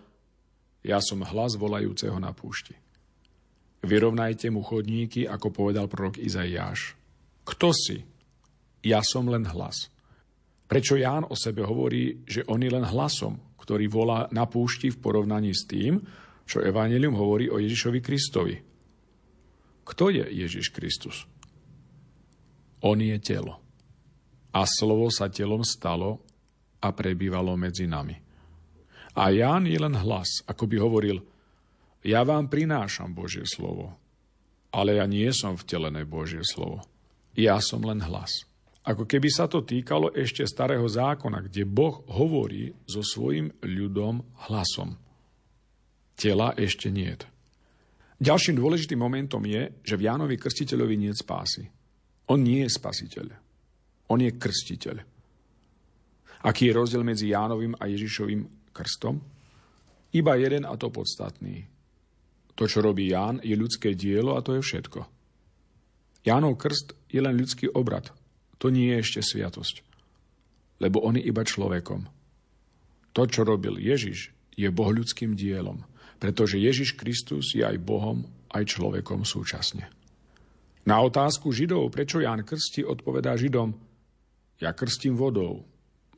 ja 0.85 0.99
som 1.01 1.23
hlas 1.23 1.55
volajúceho 1.55 2.19
na 2.19 2.35
púšti. 2.35 2.75
Vyrovnajte 3.85 4.49
mu 4.49 4.64
chodníky, 4.64 5.29
ako 5.29 5.53
povedal 5.53 5.87
prorok 5.87 6.17
Izaiáš. 6.21 6.97
Kto 7.45 7.71
si? 7.71 8.01
Ja 8.85 9.05
som 9.05 9.29
len 9.29 9.45
hlas. 9.49 9.93
Prečo 10.64 10.97
Ján 10.97 11.29
o 11.29 11.37
sebe 11.37 11.64
hovorí, 11.64 12.25
že 12.25 12.45
on 12.49 12.64
je 12.64 12.73
len 12.73 12.85
hlasom, 12.85 13.37
ktorý 13.61 13.88
volá 13.88 14.29
na 14.33 14.49
púšti 14.49 14.88
v 14.93 15.01
porovnaní 15.01 15.53
s 15.53 15.69
tým, 15.69 16.01
čo 16.45 16.61
Evangelium 16.61 17.17
hovorí 17.17 17.49
o 17.49 17.61
Ježišovi 17.61 18.01
Kristovi? 18.01 18.57
Kto 19.85 20.05
je 20.09 20.25
Ježiš 20.25 20.73
Kristus? 20.73 21.29
On 22.85 22.97
je 22.97 23.17
telo. 23.21 23.61
A 24.53 24.64
slovo 24.69 25.09
sa 25.12 25.29
telom 25.29 25.64
stalo 25.64 26.25
a 26.85 26.92
prebývalo 26.92 27.57
medzi 27.57 27.88
nami. 27.88 28.12
A 29.16 29.33
Ján 29.33 29.64
je 29.64 29.79
len 29.81 29.97
hlas, 29.97 30.44
ako 30.44 30.68
by 30.68 30.77
hovoril, 30.77 31.18
ja 32.05 32.20
vám 32.20 32.53
prinášam 32.53 33.16
Božie 33.16 33.49
slovo, 33.49 33.97
ale 34.68 35.01
ja 35.01 35.09
nie 35.09 35.33
som 35.33 35.57
vtelené 35.57 36.05
Božie 36.05 36.44
slovo. 36.44 36.85
Ja 37.33 37.57
som 37.64 37.81
len 37.81 38.05
hlas. 38.05 38.44
Ako 38.85 39.09
keby 39.09 39.33
sa 39.33 39.49
to 39.49 39.64
týkalo 39.64 40.12
ešte 40.12 40.44
starého 40.44 40.85
zákona, 40.85 41.49
kde 41.49 41.64
Boh 41.64 42.05
hovorí 42.12 42.77
so 42.85 43.01
svojim 43.01 43.49
ľudom 43.64 44.20
hlasom. 44.44 45.01
Tela 46.12 46.53
ešte 46.61 46.92
nie. 46.92 47.09
Ďalším 48.20 48.61
dôležitým 48.61 49.01
momentom 49.01 49.40
je, 49.49 49.73
že 49.81 49.97
v 49.97 50.05
Jánovi 50.05 50.37
Krstiteľovi 50.37 50.94
nie 51.01 51.11
je 51.16 51.23
spásy. 51.25 51.64
On 52.29 52.37
nie 52.37 52.61
je 52.61 52.70
spasiteľ. 52.70 53.27
On 54.12 54.20
je 54.20 54.31
krstiteľ. 54.37 55.13
Aký 56.44 56.68
je 56.68 56.76
rozdiel 56.76 57.00
medzi 57.00 57.33
Jánovým 57.33 57.72
a 57.80 57.88
Ježišovým 57.88 58.68
krstom? 58.68 59.16
Iba 60.12 60.37
jeden 60.37 60.68
a 60.68 60.76
to 60.76 60.92
podstatný. 60.92 61.64
To, 62.54 62.68
čo 62.68 62.85
robí 62.85 63.11
Ján, 63.11 63.40
je 63.40 63.57
ľudské 63.57 63.96
dielo 63.96 64.37
a 64.37 64.44
to 64.44 64.54
je 64.54 64.62
všetko. 64.62 65.00
Jánov 66.24 66.61
krst 66.61 66.94
je 67.11 67.20
len 67.20 67.35
ľudský 67.35 67.72
obrad. 67.72 68.12
To 68.61 68.70
nie 68.70 68.92
je 68.94 69.00
ešte 69.00 69.20
sviatosť. 69.24 69.83
Lebo 70.78 71.02
on 71.02 71.18
je 71.18 71.26
iba 71.26 71.42
človekom. 71.42 72.07
To, 73.16 73.22
čo 73.26 73.42
robil 73.42 73.80
Ježiš, 73.80 74.30
je 74.55 74.68
bohľudským 74.70 75.34
dielom, 75.34 75.82
pretože 76.22 76.62
Ježiš 76.62 76.95
Kristus 76.95 77.57
je 77.59 77.66
aj 77.66 77.82
Bohom, 77.82 78.22
aj 78.55 78.70
človekom 78.70 79.26
súčasne. 79.26 79.90
Na 80.86 81.01
otázku 81.03 81.51
Židov, 81.51 81.90
prečo 81.90 82.22
Ján 82.22 82.47
krsti, 82.47 82.86
odpovedá 82.86 83.34
Židom, 83.34 83.74
ja 84.62 84.70
krstím 84.70 85.18
vodou, 85.18 85.66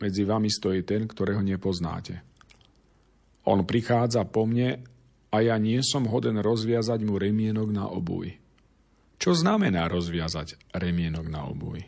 medzi 0.03 0.23
vami 0.27 0.49
stojí 0.53 0.85
ten, 0.85 1.09
ktorého 1.09 1.41
nepoznáte. 1.41 2.21
On 3.47 3.63
prichádza 3.63 4.27
po 4.27 4.45
mne 4.49 4.83
a 5.31 5.37
ja 5.43 5.57
nie 5.61 5.79
som 5.85 6.09
hoden 6.09 6.43
rozviazať 6.43 7.05
mu 7.07 7.21
remienok 7.21 7.69
na 7.71 7.87
obuj. 7.87 8.35
Čo 9.17 9.33
znamená 9.33 9.89
rozviazať 9.89 10.59
remienok 10.77 11.27
na 11.31 11.49
obuj? 11.49 11.81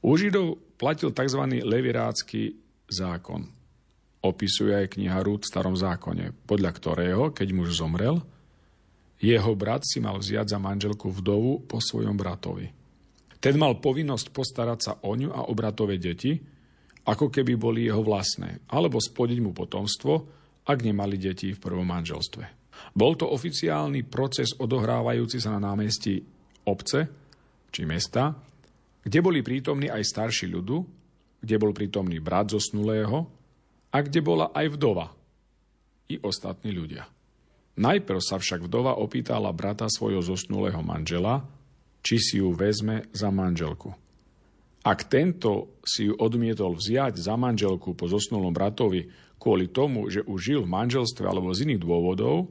U 0.00 0.16
Židov 0.16 0.56
platil 0.80 1.12
tzv. 1.12 1.42
levirácky 1.60 2.56
zákon. 2.88 3.44
Opisuje 4.20 4.72
aj 4.72 4.96
kniha 4.96 5.20
Rúd 5.20 5.44
v 5.44 5.50
starom 5.52 5.76
zákone, 5.76 6.32
podľa 6.48 6.70
ktorého, 6.76 7.22
keď 7.32 7.48
muž 7.52 7.76
zomrel, 7.76 8.20
jeho 9.20 9.52
brat 9.52 9.84
si 9.84 10.00
mal 10.00 10.16
vziať 10.16 10.56
za 10.56 10.58
manželku 10.58 11.12
vdovu 11.12 11.60
po 11.68 11.76
svojom 11.76 12.16
bratovi. 12.16 12.72
Ten 13.40 13.56
mal 13.56 13.80
povinnosť 13.80 14.26
postarať 14.36 14.78
sa 14.78 14.92
o 15.00 15.16
ňu 15.16 15.32
a 15.32 15.48
o 15.48 15.52
bratové 15.56 15.96
deti, 15.96 16.36
ako 17.08 17.32
keby 17.32 17.56
boli 17.56 17.88
jeho 17.88 18.04
vlastné, 18.04 18.68
alebo 18.68 19.00
splodiť 19.00 19.38
mu 19.40 19.56
potomstvo, 19.56 20.12
ak 20.68 20.78
nemali 20.84 21.16
deti 21.16 21.56
v 21.56 21.58
prvom 21.58 21.88
manželstve. 21.88 22.44
Bol 22.92 23.16
to 23.16 23.32
oficiálny 23.32 24.04
proces 24.04 24.52
odohrávajúci 24.56 25.40
sa 25.40 25.56
na 25.56 25.72
námestí 25.72 26.20
obce 26.68 27.08
či 27.72 27.88
mesta, 27.88 28.36
kde 29.00 29.18
boli 29.24 29.40
prítomní 29.40 29.88
aj 29.88 30.04
starší 30.04 30.52
ľudu, 30.52 30.76
kde 31.40 31.56
bol 31.56 31.72
prítomný 31.72 32.20
brat 32.20 32.52
zosnulého 32.52 33.24
a 33.88 33.96
kde 34.04 34.20
bola 34.20 34.52
aj 34.52 34.76
vdova 34.76 35.08
i 36.12 36.20
ostatní 36.20 36.76
ľudia. 36.76 37.08
Najprv 37.80 38.20
sa 38.20 38.36
však 38.36 38.68
vdova 38.68 39.00
opýtala 39.00 39.48
brata 39.56 39.88
svojho 39.88 40.20
zosnulého 40.20 40.84
manžela, 40.84 41.40
či 42.00 42.16
si 42.20 42.40
ju 42.40 42.52
vezme 42.56 43.08
za 43.12 43.28
manželku. 43.28 43.92
Ak 44.80 45.12
tento 45.12 45.76
si 45.84 46.08
ju 46.08 46.16
odmietol 46.16 46.72
vziať 46.72 47.20
za 47.20 47.36
manželku 47.36 47.92
po 47.92 48.08
zosnulom 48.08 48.52
bratovi 48.56 49.12
kvôli 49.36 49.68
tomu, 49.68 50.08
že 50.08 50.24
už 50.24 50.40
žil 50.40 50.60
v 50.64 50.72
manželstve 50.72 51.24
alebo 51.28 51.52
z 51.52 51.68
iných 51.68 51.84
dôvodov, 51.84 52.48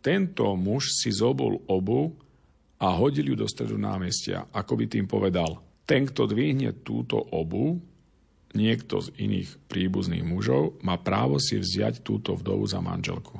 tento 0.00 0.56
muž 0.56 0.96
si 0.96 1.12
zobul 1.12 1.60
obu 1.68 2.16
a 2.80 2.90
hodil 2.96 3.32
ju 3.32 3.36
do 3.38 3.46
stredu 3.46 3.76
námestia, 3.78 4.48
ako 4.50 4.80
by 4.80 4.84
tým 4.88 5.06
povedal. 5.06 5.60
Ten, 5.86 6.08
kto 6.08 6.26
dvihne 6.26 6.82
túto 6.82 7.20
obu, 7.20 7.78
niekto 8.56 9.04
z 9.04 9.12
iných 9.20 9.68
príbuzných 9.68 10.24
mužov, 10.24 10.80
má 10.82 10.96
právo 10.98 11.36
si 11.36 11.60
vziať 11.60 12.00
túto 12.00 12.32
vdovu 12.32 12.64
za 12.64 12.80
manželku. 12.80 13.38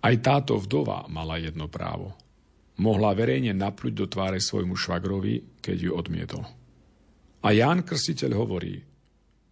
Aj 0.00 0.14
táto 0.18 0.56
vdova 0.56 1.04
mala 1.12 1.36
jedno 1.36 1.68
právo. 1.68 2.16
Mohla 2.80 3.12
verejne 3.12 3.52
napľuť 3.52 3.92
do 3.92 4.06
tváre 4.08 4.40
svojmu 4.40 4.72
švagrovi, 4.72 5.60
keď 5.60 5.76
ju 5.84 5.92
odmietol. 5.92 6.48
A 7.44 7.52
Ján 7.52 7.84
Krstiteľ 7.84 8.32
hovorí, 8.40 8.80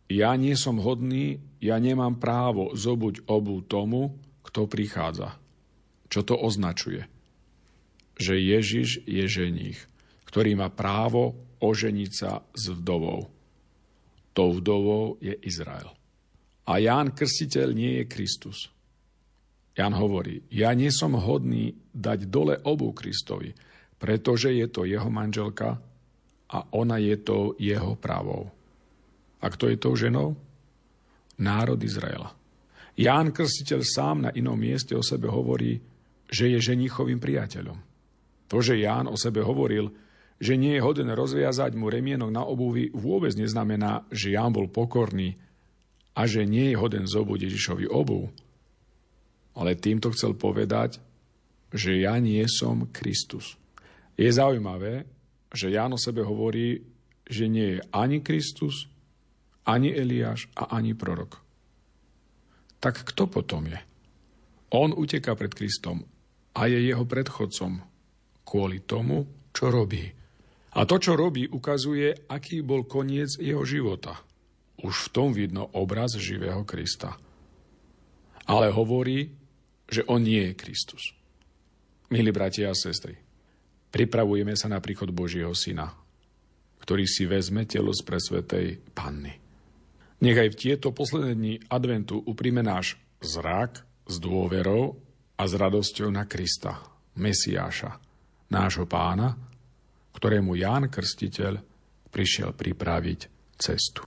ja 0.09 0.33
nie 0.41 0.57
som 0.57 0.81
hodný, 0.81 1.37
ja 1.61 1.77
nemám 1.77 2.17
právo 2.17 2.73
zobuť 2.73 3.29
obu 3.29 3.61
tomu, 3.61 4.17
kto 4.41 4.65
prichádza. 4.65 5.37
Čo 6.09 6.25
to 6.25 6.41
označuje? 6.41 7.05
Že 8.17 8.35
Ježiš 8.41 8.89
je 9.05 9.25
ženích, 9.29 9.79
ktorý 10.25 10.57
má 10.57 10.73
právo 10.73 11.37
oženiť 11.61 12.11
sa 12.17 12.41
s 12.57 12.73
vdovou. 12.73 13.29
Tou 14.33 14.57
vdovou 14.57 15.21
je 15.21 15.37
Izrael. 15.45 15.93
A 16.65 16.81
Ján 16.81 17.13
Krstiteľ 17.13 17.77
nie 17.77 17.93
je 18.01 18.05
Kristus. 18.09 18.73
Jan 19.79 19.95
hovorí, 19.95 20.43
ja 20.51 20.75
nie 20.75 20.91
som 20.91 21.15
hodný 21.15 21.71
dať 21.95 22.27
dole 22.27 22.59
obu 22.67 22.91
Kristovi, 22.91 23.55
pretože 23.95 24.51
je 24.51 24.67
to 24.67 24.83
jeho 24.83 25.07
manželka 25.07 25.79
a 26.51 26.59
ona 26.75 26.99
je 26.99 27.15
to 27.23 27.55
jeho 27.63 27.95
právou. 27.95 28.51
A 29.39 29.47
kto 29.47 29.71
je 29.71 29.79
tou 29.79 29.95
ženou? 29.95 30.35
Národ 31.39 31.79
Izraela. 31.79 32.35
Ján 32.99 33.31
Krstiteľ 33.31 33.81
sám 33.87 34.27
na 34.27 34.31
inom 34.35 34.59
mieste 34.59 34.99
o 34.99 35.07
sebe 35.07 35.31
hovorí, 35.31 35.79
že 36.27 36.51
je 36.51 36.59
ženichovým 36.59 37.23
priateľom. 37.23 37.79
To, 38.51 38.59
že 38.59 38.83
Ján 38.83 39.07
o 39.07 39.15
sebe 39.15 39.47
hovoril, 39.47 39.95
že 40.43 40.59
nie 40.59 40.75
je 40.75 40.83
hoden 40.83 41.07
rozviazať 41.15 41.79
mu 41.79 41.87
remienok 41.87 42.35
na 42.35 42.43
obuvi, 42.43 42.91
vôbec 42.91 43.31
neznamená, 43.39 44.03
že 44.11 44.35
Ján 44.35 44.51
bol 44.51 44.67
pokorný 44.67 45.39
a 46.19 46.27
že 46.27 46.43
nie 46.43 46.75
je 46.75 46.81
hoden 46.83 47.07
zobuť 47.07 47.47
Ježišovi 47.47 47.87
obu. 47.87 48.35
Ale 49.59 49.75
týmto 49.75 50.15
chcel 50.15 50.39
povedať, 50.39 51.03
že 51.75 51.99
ja 51.99 52.15
nie 52.23 52.47
som 52.47 52.87
Kristus. 52.95 53.59
Je 54.15 54.31
zaujímavé, 54.31 55.05
že 55.51 55.75
Ján 55.75 55.93
o 55.95 56.01
sebe 56.01 56.23
hovorí, 56.23 56.81
že 57.29 57.51
nie 57.51 57.77
je 57.77 57.81
ani 57.93 58.23
Kristus, 58.23 58.89
ani 59.69 59.93
Eliáš 59.93 60.49
a 60.57 60.73
ani 60.79 60.97
prorok. 60.97 61.43
Tak 62.79 63.05
kto 63.13 63.27
potom 63.29 63.69
je? 63.69 63.81
On 64.73 64.95
uteká 64.95 65.35
pred 65.35 65.53
Kristom 65.53 66.07
a 66.57 66.71
je 66.71 66.79
jeho 66.79 67.05
predchodcom 67.05 67.83
kvôli 68.47 68.81
tomu, 68.81 69.29
čo 69.53 69.69
robí. 69.69 70.09
A 70.79 70.85
to, 70.87 70.97
čo 70.97 71.19
robí, 71.19 71.49
ukazuje, 71.49 72.31
aký 72.31 72.65
bol 72.65 72.87
koniec 72.87 73.37
jeho 73.37 73.65
života. 73.67 74.17
Už 74.79 75.09
v 75.09 75.13
tom 75.13 75.29
vidno 75.35 75.69
obraz 75.75 76.15
živého 76.17 76.63
Krista. 76.63 77.19
Ale 78.47 78.71
hovorí, 78.73 79.29
že 79.89 80.05
on 80.07 80.23
nie 80.23 80.53
je 80.53 80.59
Kristus. 80.61 81.17
Milí 82.13 82.33
bratia 82.33 82.73
a 82.73 82.77
sestry, 82.77 83.17
pripravujeme 83.93 84.53
sa 84.57 84.69
na 84.69 84.81
príchod 84.81 85.09
Božieho 85.13 85.53
Syna, 85.57 85.93
ktorý 86.85 87.05
si 87.09 87.25
vezme 87.25 87.65
telo 87.65 87.93
z 87.93 88.05
presvetej 88.05 88.81
Panny. 88.93 89.35
Nechaj 90.19 90.49
v 90.53 90.59
tieto 90.61 90.93
posledné 90.93 91.33
dni 91.37 91.55
adventu 91.71 92.21
uprime 92.21 92.61
náš 92.65 92.99
zrak 93.23 93.85
s 94.09 94.17
dôverou 94.19 94.99
a 95.39 95.43
s 95.47 95.53
radosťou 95.55 96.11
na 96.11 96.27
Krista, 96.27 96.81
Mesiáša, 97.15 97.99
nášho 98.51 98.89
pána, 98.89 99.37
ktorému 100.17 100.59
Ján 100.59 100.91
Krstiteľ 100.91 101.63
prišiel 102.11 102.51
pripraviť 102.57 103.21
cestu. 103.55 104.03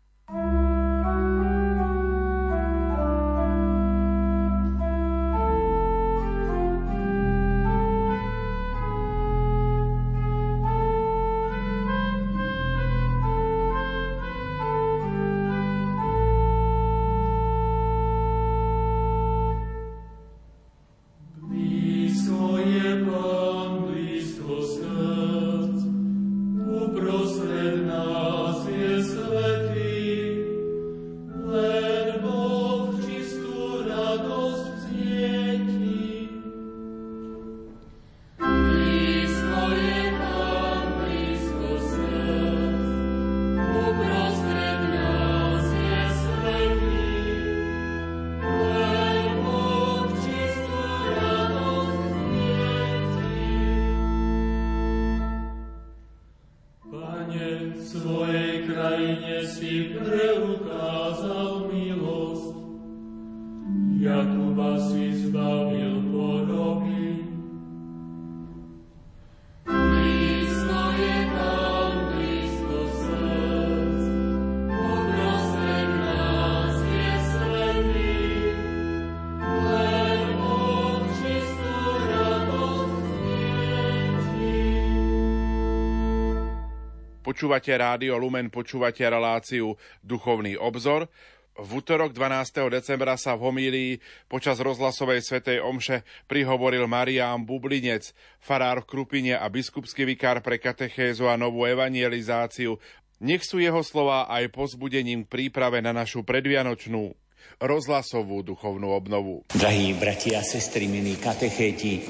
Počúvate 87.61 87.77
rádio 87.77 88.17
Lumen, 88.17 88.49
počúvate 88.49 89.05
reláciu 89.05 89.77
Duchovný 90.01 90.57
obzor. 90.57 91.05
V 91.53 91.69
útorok 91.77 92.09
12. 92.09 92.73
decembra 92.73 93.13
sa 93.21 93.37
v 93.37 93.45
homílii 93.45 93.91
počas 94.25 94.57
rozhlasovej 94.57 95.21
svetej 95.21 95.61
omše 95.61 96.01
prihovoril 96.25 96.89
Marián 96.89 97.45
Bublinec, 97.45 98.17
farár 98.41 98.81
v 98.81 98.89
Krupine 98.89 99.37
a 99.37 99.45
biskupský 99.45 100.09
vikár 100.09 100.41
pre 100.41 100.57
katechézu 100.57 101.29
a 101.29 101.37
novú 101.37 101.69
evangelizáciu. 101.69 102.81
Nech 103.21 103.45
sú 103.45 103.61
jeho 103.61 103.85
slova 103.85 104.25
aj 104.25 104.49
pozbudením 104.57 105.29
k 105.29 105.45
príprave 105.45 105.85
na 105.85 105.93
našu 105.93 106.25
predvianočnú 106.25 107.13
rozhlasovú 107.61 108.41
duchovnú 108.41 108.89
obnovu. 108.89 109.45
Drahí 109.53 109.93
bratia 110.01 110.41
a 110.41 110.47
sestry, 110.49 110.89
milí 110.89 111.13
katechéti, 111.13 112.09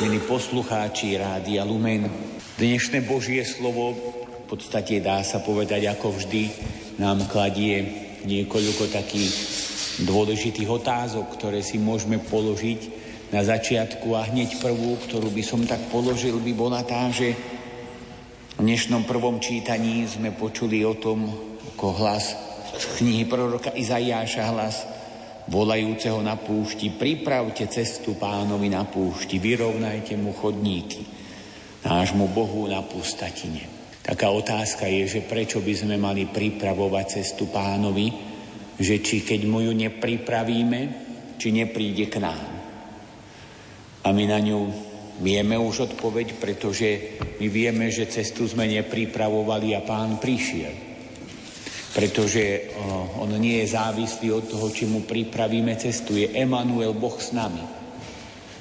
milí 0.00 0.16
poslucháči 0.24 1.20
Rádia 1.20 1.60
Lumen, 1.60 2.08
dnešné 2.56 3.04
Božie 3.04 3.44
slovo 3.44 4.15
v 4.46 4.54
podstate 4.54 5.02
dá 5.02 5.26
sa 5.26 5.42
povedať, 5.42 5.90
ako 5.90 6.22
vždy 6.22 6.42
nám 7.02 7.26
kladie 7.26 7.82
niekoľko 8.22 8.94
takých 8.94 9.34
dôležitých 10.06 10.70
otázok, 10.70 11.34
ktoré 11.34 11.66
si 11.66 11.82
môžeme 11.82 12.22
položiť 12.22 12.80
na 13.34 13.42
začiatku 13.42 14.06
a 14.14 14.30
hneď 14.30 14.62
prvú, 14.62 15.02
ktorú 15.02 15.34
by 15.34 15.42
som 15.42 15.66
tak 15.66 15.90
položil, 15.90 16.38
by 16.38 16.52
bola 16.54 16.86
tá, 16.86 17.10
že 17.10 17.34
v 18.54 18.62
dnešnom 18.62 19.02
prvom 19.02 19.42
čítaní 19.42 20.06
sme 20.06 20.30
počuli 20.30 20.86
o 20.86 20.94
tom, 20.94 21.26
ako 21.74 21.86
hlas 21.98 22.38
z 22.78 23.02
knihy 23.02 23.26
proroka 23.26 23.74
Izaiáša 23.74 24.46
hlas 24.46 24.86
volajúceho 25.50 26.22
na 26.22 26.38
púšti, 26.38 26.94
pripravte 26.94 27.66
cestu 27.66 28.14
pánovi 28.14 28.70
na 28.70 28.86
púšti, 28.86 29.42
vyrovnajte 29.42 30.14
mu 30.14 30.30
chodníky, 30.30 31.02
nášmu 31.82 32.30
Bohu 32.30 32.70
na 32.70 32.78
pustatine. 32.86 33.75
Taká 34.06 34.30
otázka 34.30 34.86
je, 34.86 35.18
že 35.18 35.26
prečo 35.26 35.58
by 35.58 35.74
sme 35.74 35.98
mali 35.98 36.30
pripravovať 36.30 37.06
cestu 37.18 37.50
pánovi, 37.50 38.06
že 38.78 39.02
či 39.02 39.26
keď 39.26 39.40
mu 39.50 39.58
ju 39.66 39.74
nepripravíme, 39.74 40.80
či 41.34 41.50
nepríde 41.50 42.06
k 42.06 42.22
nám. 42.22 42.46
A 44.06 44.14
my 44.14 44.24
na 44.30 44.38
ňu 44.38 44.70
vieme 45.18 45.58
už 45.58 45.90
odpoveď, 45.90 46.38
pretože 46.38 47.18
my 47.42 47.50
vieme, 47.50 47.90
že 47.90 48.06
cestu 48.06 48.46
sme 48.46 48.70
nepripravovali 48.70 49.74
a 49.74 49.82
pán 49.82 50.22
prišiel. 50.22 50.86
Pretože 51.90 52.76
on 53.18 53.34
nie 53.40 53.64
je 53.64 53.74
závislý 53.74 54.28
od 54.30 54.44
toho, 54.46 54.70
či 54.70 54.86
mu 54.86 55.02
pripravíme 55.02 55.74
cestu. 55.82 56.14
Je 56.14 56.30
Emanuel, 56.30 56.94
Boh 56.94 57.18
s 57.18 57.34
nami. 57.34 57.75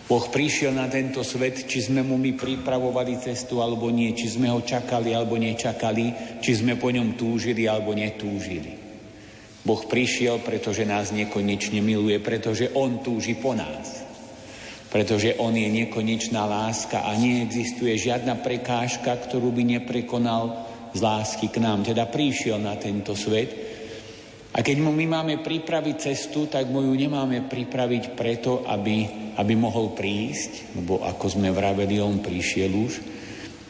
Boh 0.05 0.21
prišiel 0.29 0.69
na 0.69 0.85
tento 0.85 1.25
svet, 1.25 1.65
či 1.65 1.81
sme 1.81 2.05
mu 2.05 2.21
my 2.21 2.37
pripravovali 2.37 3.17
cestu 3.17 3.57
alebo 3.57 3.89
nie, 3.89 4.13
či 4.13 4.29
sme 4.29 4.53
ho 4.53 4.61
čakali 4.61 5.17
alebo 5.17 5.33
nečakali, 5.33 6.37
či 6.45 6.61
sme 6.61 6.77
po 6.77 6.93
ňom 6.93 7.17
túžili 7.17 7.65
alebo 7.65 7.97
netúžili. 7.97 8.85
Boh 9.65 9.81
prišiel, 9.81 10.45
pretože 10.45 10.85
nás 10.85 11.09
nekonečne 11.09 11.81
miluje, 11.81 12.21
pretože 12.21 12.69
On 12.77 13.01
túži 13.01 13.33
po 13.33 13.57
nás. 13.57 14.05
Pretože 14.93 15.41
On 15.41 15.49
je 15.57 15.65
nekonečná 15.65 16.45
láska 16.45 17.01
a 17.01 17.17
neexistuje 17.17 17.97
žiadna 17.97 18.37
prekážka, 18.45 19.09
ktorú 19.09 19.49
by 19.49 19.81
neprekonal 19.81 20.69
z 20.93 21.01
lásky 21.01 21.49
k 21.49 21.57
nám. 21.57 21.81
Teda 21.81 22.05
prišiel 22.05 22.61
na 22.61 22.77
tento 22.77 23.17
svet, 23.17 23.73
a 24.55 24.63
keď 24.63 24.77
mu 24.79 24.95
my 24.95 25.03
máme 25.03 25.43
pripraviť 25.43 25.95
cestu, 25.99 26.47
tak 26.47 26.71
mu 26.71 26.79
ju 26.79 26.95
nemáme 26.95 27.43
pripraviť 27.43 28.15
preto, 28.15 28.63
aby, 28.63 29.24
aby 29.35 29.53
mohol 29.55 29.91
prísť, 29.91 30.75
lebo 30.79 31.03
ako 31.03 31.39
sme 31.39 31.51
vraveli, 31.51 31.99
on 31.99 32.23
prišiel 32.23 32.71
už. 32.71 32.93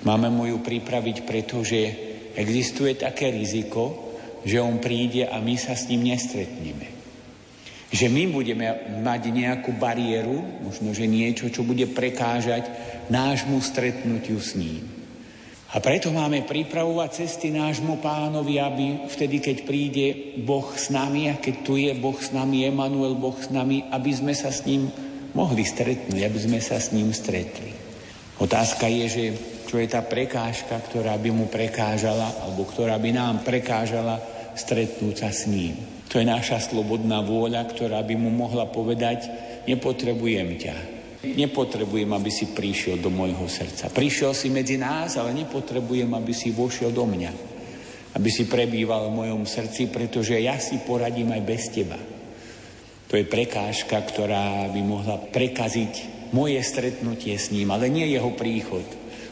Máme 0.06 0.30
mu 0.30 0.46
ju 0.46 0.62
pripraviť 0.62 1.26
preto, 1.26 1.66
že 1.66 1.82
existuje 2.38 2.94
také 2.94 3.34
riziko, 3.34 4.14
že 4.46 4.62
on 4.62 4.78
príde 4.78 5.26
a 5.26 5.42
my 5.42 5.58
sa 5.58 5.74
s 5.74 5.90
ním 5.90 6.06
nestretneme. 6.06 6.94
Že 7.90 8.08
my 8.14 8.24
budeme 8.30 8.66
mať 9.02 9.22
nejakú 9.34 9.74
bariéru, 9.74 10.62
možno, 10.62 10.94
že 10.94 11.10
niečo, 11.10 11.50
čo 11.50 11.66
bude 11.66 11.90
prekážať 11.90 12.70
nášmu 13.10 13.58
stretnutiu 13.62 14.38
s 14.38 14.54
ním. 14.54 14.96
A 15.76 15.82
preto 15.84 16.14
máme 16.14 16.48
pripravovať 16.48 17.26
cesty 17.26 17.52
nášmu 17.52 18.00
pánovi, 18.00 18.62
aby 18.62 18.86
vtedy, 19.12 19.44
keď 19.44 19.58
príde 19.68 20.08
Boh 20.40 20.72
s 20.72 20.88
nami 20.88 21.28
a 21.28 21.36
keď 21.36 21.56
tu 21.66 21.76
je 21.76 21.92
Boh 21.98 22.16
s 22.16 22.32
nami, 22.32 22.64
Emanuel 22.64 23.18
Boh 23.18 23.36
s 23.36 23.52
nami, 23.52 23.84
aby 23.90 24.12
sme 24.14 24.32
sa 24.32 24.56
s 24.56 24.64
ním 24.64 24.88
mohli 25.36 25.68
stretnúť, 25.68 26.22
aby 26.24 26.40
sme 26.40 26.60
sa 26.64 26.80
s 26.80 26.96
ním 26.96 27.12
stretli. 27.12 27.76
Otázka 28.40 28.88
je, 28.88 29.06
že 29.08 29.24
čo 29.68 29.80
je 29.80 29.88
tá 29.92 30.04
prekážka, 30.04 30.80
ktorá 30.80 31.20
by 31.20 31.30
mu 31.36 31.46
prekážala, 31.52 32.40
alebo 32.44 32.64
ktorá 32.64 32.96
by 32.96 33.12
nám 33.12 33.36
prekážala 33.44 34.20
stretnúť 34.56 35.16
sa 35.20 35.30
s 35.36 35.52
ním. 35.52 35.76
To 36.08 36.24
je 36.24 36.26
naša 36.26 36.64
slobodná 36.64 37.20
vôľa, 37.20 37.68
ktorá 37.68 38.00
by 38.00 38.16
mu 38.16 38.32
mohla 38.32 38.72
povedať, 38.72 39.28
nepotrebujem 39.68 40.50
ťa. 40.56 40.76
Nepotrebujem, 41.26 42.08
aby 42.14 42.32
si 42.32 42.56
prišiel 42.56 43.02
do 43.02 43.12
môjho 43.12 43.50
srdca. 43.50 43.92
Prišiel 43.92 44.32
si 44.32 44.48
medzi 44.54 44.80
nás, 44.80 45.20
ale 45.20 45.36
nepotrebujem, 45.36 46.08
aby 46.14 46.32
si 46.32 46.56
vošiel 46.56 46.94
do 46.94 47.04
mňa. 47.04 47.32
Aby 48.16 48.30
si 48.32 48.48
prebýval 48.48 49.12
v 49.12 49.18
mojom 49.26 49.44
srdci, 49.44 49.92
pretože 49.92 50.40
ja 50.40 50.56
si 50.62 50.80
poradím 50.86 51.36
aj 51.36 51.42
bez 51.44 51.68
teba. 51.74 52.15
To 53.16 53.24
je 53.24 53.32
prekážka, 53.32 53.96
ktorá 53.96 54.68
by 54.76 54.82
mohla 54.84 55.16
prekaziť 55.16 56.28
moje 56.36 56.60
stretnutie 56.60 57.40
s 57.40 57.48
ním, 57.48 57.72
ale 57.72 57.88
nie 57.88 58.12
jeho 58.12 58.36
príchod. 58.36 58.84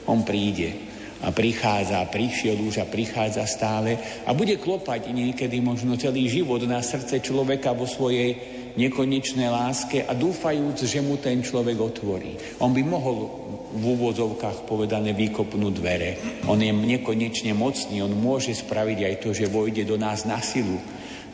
On 0.08 0.24
príde 0.24 0.72
a 1.20 1.36
prichádza, 1.36 2.08
prišiel 2.08 2.64
už 2.64 2.80
a 2.80 2.88
prichádza 2.88 3.44
stále 3.44 4.00
a 4.24 4.32
bude 4.32 4.56
klopať 4.56 5.12
niekedy 5.12 5.60
možno 5.60 6.00
celý 6.00 6.32
život 6.32 6.64
na 6.64 6.80
srdce 6.80 7.20
človeka 7.20 7.76
vo 7.76 7.84
svojej 7.84 8.40
nekonečnej 8.80 9.52
láske 9.52 10.08
a 10.08 10.16
dúfajúc, 10.16 10.80
že 10.88 11.04
mu 11.04 11.20
ten 11.20 11.44
človek 11.44 11.76
otvorí. 11.76 12.40
On 12.64 12.72
by 12.72 12.88
mohol 12.88 13.36
v 13.68 13.84
úvodzovkách 14.00 14.64
povedané 14.64 15.12
vykopnúť 15.12 15.74
dvere. 15.76 16.40
On 16.48 16.56
je 16.56 16.72
nekonečne 16.72 17.52
mocný, 17.52 18.00
on 18.00 18.16
môže 18.16 18.56
spraviť 18.56 19.00
aj 19.12 19.16
to, 19.20 19.36
že 19.36 19.52
vojde 19.52 19.84
do 19.84 20.00
nás 20.00 20.24
na 20.24 20.40
silu. 20.40 20.80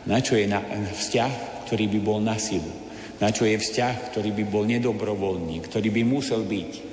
Na 0.10 0.18
čo 0.18 0.34
je 0.34 0.50
na, 0.50 0.66
vzťah, 0.98 1.59
ktorý 1.70 1.86
by 1.94 2.00
bol 2.02 2.18
na 2.18 2.42
silu? 2.42 2.74
Na 3.22 3.30
čo 3.30 3.46
je 3.46 3.62
vzťah, 3.62 4.10
ktorý 4.10 4.34
by 4.34 4.44
bol 4.50 4.66
nedobrovoľný, 4.66 5.62
ktorý 5.70 5.94
by 5.94 6.02
musel 6.02 6.42
byť? 6.42 6.90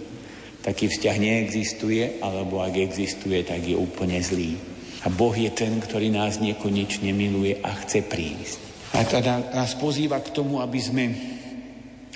taký 0.66 0.91
vzťah 0.91 1.16
neexistuje, 1.22 2.18
alebo 2.18 2.59
ak 2.59 2.74
existuje, 2.74 3.47
tak 3.47 3.62
je 3.62 3.79
úplne 3.79 4.18
zlý. 4.18 4.59
A 5.07 5.14
Boh 5.14 5.31
je 5.31 5.47
ten, 5.55 5.79
ktorý 5.79 6.11
nás 6.11 6.43
nekonečne 6.43 7.14
miluje 7.14 7.62
a 7.62 7.70
chce 7.70 8.03
prísť. 8.03 8.59
A 8.99 9.07
teda 9.07 9.55
nás 9.55 9.79
pozýva 9.79 10.18
k 10.18 10.35
tomu, 10.35 10.59
aby 10.59 10.81
sme, 10.83 11.05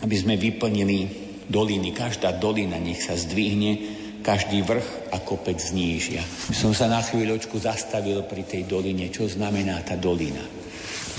aby 0.03 0.17
sme 0.19 0.35
vyplnili 0.35 0.99
doliny. 1.47 1.95
Každá 1.95 2.35
dolina 2.43 2.83
nech 2.83 2.99
sa 2.99 3.15
zdvihne, 3.15 4.03
každý 4.27 4.67
vrch 4.67 5.15
a 5.15 5.23
kopec 5.23 5.63
znížia. 5.63 6.27
Som 6.51 6.75
sa 6.75 6.91
na 6.91 6.99
chvíľočku 6.99 7.55
zastavil 7.63 8.27
pri 8.27 8.43
tej 8.43 8.67
doline. 8.67 9.15
Čo 9.15 9.31
znamená 9.31 9.79
tá 9.87 9.95
dolina? 9.95 10.60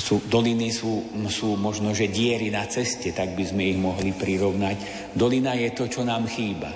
Sú, 0.01 0.17
doliny 0.25 0.73
sú, 0.73 1.13
sú 1.29 1.53
možno, 1.61 1.93
že 1.93 2.09
diery 2.09 2.49
na 2.49 2.65
ceste, 2.65 3.13
tak 3.13 3.37
by 3.37 3.45
sme 3.45 3.69
ich 3.69 3.77
mohli 3.77 4.17
prirovnať. 4.17 4.77
Dolina 5.13 5.53
je 5.53 5.69
to, 5.77 5.85
čo 5.85 6.01
nám 6.01 6.25
chýba. 6.25 6.73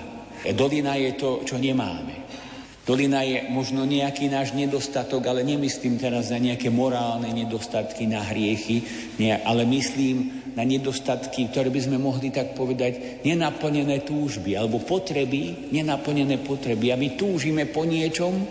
Dolina 0.54 0.94
je 0.94 1.18
to, 1.18 1.42
čo 1.42 1.58
nemáme. 1.58 2.22
Dolina 2.86 3.26
je 3.26 3.50
možno 3.50 3.82
nejaký 3.82 4.30
náš 4.30 4.54
nedostatok, 4.54 5.26
ale 5.26 5.42
nemyslím 5.42 5.98
teraz 5.98 6.30
na 6.30 6.38
nejaké 6.38 6.70
morálne 6.70 7.26
nedostatky, 7.34 8.06
na 8.06 8.22
hriechy, 8.22 8.86
nie, 9.18 9.34
ale 9.34 9.66
myslím 9.66 10.46
na 10.54 10.62
nedostatky, 10.62 11.50
ktoré 11.50 11.66
by 11.74 11.80
sme 11.82 11.98
mohli 11.98 12.30
tak 12.30 12.54
povedať, 12.54 13.26
nenaplnené 13.26 14.06
túžby 14.06 14.54
alebo 14.54 14.78
potreby, 14.86 15.74
nenaplnené 15.74 16.38
potreby. 16.46 16.94
A 16.94 16.96
my 16.96 17.18
túžime 17.18 17.66
po 17.66 17.82
niečom, 17.82 18.46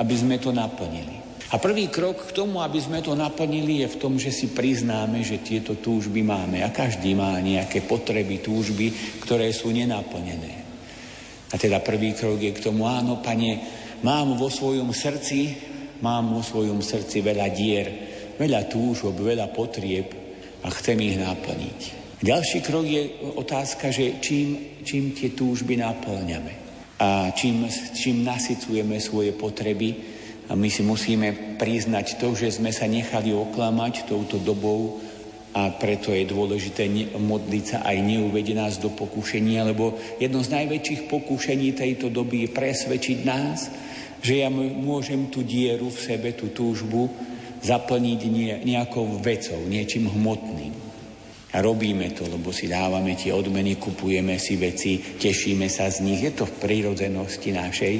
aby 0.00 0.14
sme 0.16 0.40
to 0.40 0.48
naplnili. 0.48 1.23
A 1.54 1.62
prvý 1.62 1.86
krok 1.86 2.26
k 2.26 2.34
tomu, 2.34 2.58
aby 2.58 2.82
sme 2.82 2.98
to 2.98 3.14
naplnili, 3.14 3.86
je 3.86 3.94
v 3.94 4.00
tom, 4.02 4.18
že 4.18 4.34
si 4.34 4.50
priznáme, 4.50 5.22
že 5.22 5.38
tieto 5.38 5.78
túžby 5.78 6.26
máme. 6.26 6.66
A 6.66 6.74
každý 6.74 7.14
má 7.14 7.38
nejaké 7.38 7.86
potreby, 7.86 8.42
túžby, 8.42 8.90
ktoré 9.22 9.54
sú 9.54 9.70
nenaplnené. 9.70 10.66
A 11.48 11.54
teda 11.54 11.78
prvý 11.78 12.10
krok 12.18 12.42
je 12.42 12.50
k 12.50 12.58
tomu, 12.58 12.90
áno, 12.90 13.22
pane, 13.22 13.62
mám 14.02 14.34
vo 14.34 14.50
svojom 14.50 14.90
srdci, 14.90 15.54
mám 16.02 16.34
vo 16.34 16.42
svojom 16.42 16.82
srdci 16.82 17.22
veľa 17.22 17.46
dier, 17.54 17.86
veľa 18.34 18.66
túžob, 18.66 19.14
veľa 19.14 19.54
potrieb 19.54 20.10
a 20.66 20.68
chcem 20.74 20.98
ich 21.06 21.22
naplniť. 21.22 21.80
Ďalší 22.18 22.58
krok 22.66 22.82
je 22.82 23.02
otázka, 23.38 23.94
že 23.94 24.18
čím, 24.18 24.82
čím 24.82 25.14
tie 25.14 25.30
túžby 25.30 25.78
naplňame 25.78 26.66
a 26.98 27.30
čím, 27.30 27.70
čím 27.94 28.26
nasycujeme 28.26 28.98
svoje 28.98 29.30
potreby. 29.36 30.13
A 30.48 30.52
my 30.52 30.68
si 30.68 30.84
musíme 30.84 31.56
priznať 31.56 32.20
to, 32.20 32.36
že 32.36 32.60
sme 32.60 32.68
sa 32.68 32.84
nechali 32.84 33.32
oklamať 33.32 34.04
touto 34.04 34.36
dobou 34.36 35.00
a 35.54 35.70
preto 35.70 36.10
je 36.10 36.26
dôležité 36.26 36.90
modliť 37.14 37.64
sa 37.64 37.78
aj 37.86 37.96
neuvede 38.02 38.52
nás 38.58 38.82
do 38.82 38.90
pokušenia, 38.90 39.62
lebo 39.64 39.94
jedno 40.18 40.42
z 40.42 40.50
najväčších 40.50 41.06
pokušení 41.06 41.78
tejto 41.78 42.10
doby 42.10 42.44
je 42.44 42.50
presvedčiť 42.50 43.18
nás, 43.22 43.70
že 44.18 44.42
ja 44.42 44.50
môžem 44.50 45.30
tú 45.30 45.46
dieru 45.46 45.88
v 45.88 46.02
sebe, 46.02 46.34
tú 46.34 46.50
túžbu 46.50 47.06
zaplniť 47.64 48.20
nejakou 48.66 49.20
vecou, 49.22 49.62
niečím 49.64 50.12
hmotným. 50.12 50.74
A 51.54 51.62
robíme 51.62 52.10
to, 52.10 52.26
lebo 52.26 52.50
si 52.50 52.66
dávame 52.66 53.14
tie 53.14 53.30
odmeny, 53.30 53.78
kupujeme 53.78 54.42
si 54.42 54.58
veci, 54.58 54.98
tešíme 54.98 55.70
sa 55.70 55.86
z 55.86 56.02
nich. 56.02 56.18
Je 56.18 56.34
to 56.34 56.50
v 56.50 56.58
prírodzenosti 56.58 57.54
našej. 57.54 57.94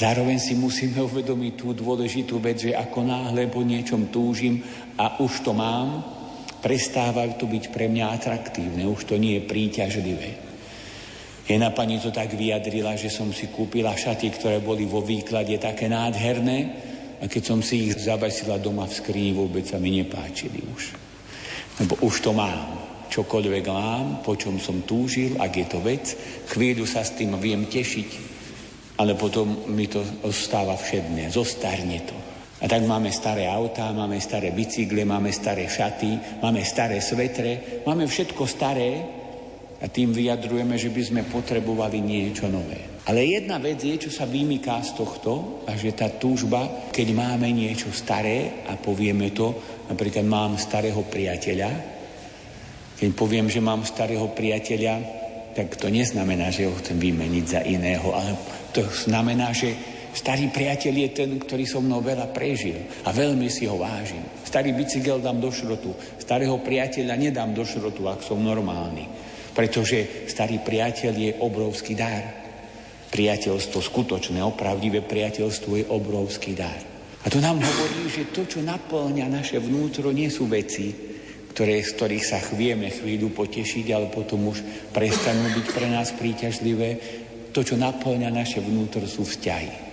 Zároveň 0.00 0.40
si 0.40 0.56
musíme 0.56 0.96
uvedomiť 1.04 1.52
tú 1.60 1.76
dôležitú 1.76 2.40
vec, 2.40 2.64
že 2.64 2.72
ako 2.72 3.04
náhle 3.04 3.52
po 3.52 3.60
niečom 3.60 4.08
túžim 4.08 4.64
a 4.96 5.20
už 5.20 5.44
to 5.44 5.52
mám, 5.52 6.00
prestávajú 6.64 7.36
to 7.36 7.44
byť 7.44 7.68
pre 7.68 7.92
mňa 7.92 8.16
atraktívne, 8.16 8.88
už 8.88 9.04
to 9.04 9.20
nie 9.20 9.36
je 9.36 9.44
príťažlivé. 9.44 10.30
Jedna 11.44 11.68
pani 11.76 12.00
to 12.00 12.08
tak 12.08 12.32
vyjadrila, 12.32 12.96
že 12.96 13.12
som 13.12 13.28
si 13.28 13.52
kúpila 13.52 13.92
šaty, 13.92 14.32
ktoré 14.32 14.64
boli 14.64 14.88
vo 14.88 15.04
výklade 15.04 15.60
také 15.60 15.92
nádherné 15.92 16.58
a 17.20 17.28
keď 17.28 17.42
som 17.44 17.60
si 17.60 17.92
ich 17.92 18.00
zavesila 18.00 18.56
doma 18.56 18.88
v 18.88 18.96
skrini, 18.96 19.36
vôbec 19.36 19.68
sa 19.68 19.76
mi 19.76 19.92
nepáčili 20.00 20.64
už. 20.64 20.96
Lebo 21.84 22.00
už 22.00 22.24
to 22.24 22.32
mám. 22.32 22.88
Čokoľvek 23.10 23.64
mám, 23.68 24.24
po 24.24 24.38
čom 24.38 24.56
som 24.56 24.80
túžil, 24.86 25.36
ak 25.36 25.52
je 25.52 25.66
to 25.68 25.82
vec, 25.84 26.06
chvíľu 26.48 26.88
sa 26.88 27.04
s 27.04 27.18
tým 27.18 27.36
viem 27.36 27.66
tešiť, 27.66 28.29
ale 29.00 29.16
potom 29.16 29.64
mi 29.72 29.88
to 29.88 30.04
ostáva 30.28 30.76
všedné, 30.76 31.32
zostarne 31.32 32.04
to. 32.04 32.16
A 32.60 32.68
tak 32.68 32.84
máme 32.84 33.08
staré 33.08 33.48
autá, 33.48 33.88
máme 33.88 34.20
staré 34.20 34.52
bicykle, 34.52 35.08
máme 35.08 35.32
staré 35.32 35.64
šaty, 35.64 36.44
máme 36.44 36.60
staré 36.60 37.00
svetre, 37.00 37.80
máme 37.88 38.04
všetko 38.04 38.44
staré 38.44 38.90
a 39.80 39.88
tým 39.88 40.12
vyjadrujeme, 40.12 40.76
že 40.76 40.92
by 40.92 41.00
sme 41.00 41.22
potrebovali 41.24 42.04
niečo 42.04 42.52
nové. 42.52 43.00
Ale 43.08 43.24
jedna 43.24 43.56
vec 43.56 43.80
je, 43.80 43.96
čo 43.96 44.10
sa 44.12 44.28
vymyká 44.28 44.76
z 44.84 44.92
tohto 44.92 45.64
a 45.64 45.72
že 45.72 45.96
tá 45.96 46.12
túžba, 46.12 46.92
keď 46.92 47.16
máme 47.16 47.48
niečo 47.48 47.88
staré 47.96 48.68
a 48.68 48.76
povieme 48.76 49.32
to, 49.32 49.56
napríklad 49.88 50.28
mám 50.28 50.60
starého 50.60 51.00
priateľa, 51.08 51.70
keď 53.00 53.08
poviem, 53.16 53.48
že 53.48 53.64
mám 53.64 53.80
starého 53.88 54.28
priateľa, 54.36 55.19
tak 55.54 55.76
to 55.76 55.90
neznamená, 55.90 56.50
že 56.54 56.66
ho 56.70 56.74
chcem 56.78 56.98
vymeniť 56.98 57.44
za 57.44 57.60
iného, 57.66 58.10
ale 58.14 58.36
to 58.70 58.86
znamená, 58.86 59.50
že 59.50 60.00
Starý 60.10 60.50
priateľ 60.50 60.94
je 61.06 61.08
ten, 61.14 61.30
ktorý 61.38 61.64
so 61.70 61.78
mnou 61.78 62.02
veľa 62.02 62.34
prežil 62.34 62.82
a 63.06 63.14
veľmi 63.14 63.46
si 63.46 63.70
ho 63.70 63.78
vážim. 63.78 64.26
Starý 64.42 64.74
bicykel 64.74 65.22
dám 65.22 65.38
do 65.38 65.54
šrotu, 65.54 65.94
starého 66.18 66.58
priateľa 66.58 67.14
nedám 67.14 67.54
do 67.54 67.62
šrotu, 67.62 68.10
ak 68.10 68.26
som 68.26 68.42
normálny. 68.42 69.06
Pretože 69.54 70.26
starý 70.26 70.58
priateľ 70.66 71.14
je 71.14 71.30
obrovský 71.38 71.94
dar. 71.94 72.42
Priateľstvo, 73.10 73.78
skutočné, 73.78 74.42
opravdivé 74.42 75.02
priateľstvo 75.02 75.72
je 75.78 75.84
obrovský 75.86 76.58
dar. 76.58 76.78
A 77.22 77.26
to 77.30 77.38
nám 77.38 77.62
hovorí, 77.62 78.10
že 78.10 78.34
to, 78.34 78.46
čo 78.46 78.66
naplňa 78.66 79.30
naše 79.30 79.62
vnútro, 79.62 80.10
nie 80.10 80.30
sú 80.30 80.50
veci, 80.50 81.09
ktoré, 81.50 81.82
z 81.82 81.94
ktorých 81.98 82.24
sa 82.24 82.38
chvieme 82.38 82.88
chvíľu 82.88 83.34
potešiť, 83.34 83.86
ale 83.90 84.06
potom 84.08 84.48
už 84.48 84.62
prestanú 84.94 85.50
byť 85.50 85.66
pre 85.74 85.86
nás 85.90 86.14
príťažlivé. 86.14 86.88
To, 87.50 87.66
čo 87.66 87.74
naplňa 87.74 88.30
naše 88.30 88.62
vnútro, 88.62 89.02
sú 89.10 89.26
vzťahy 89.26 89.90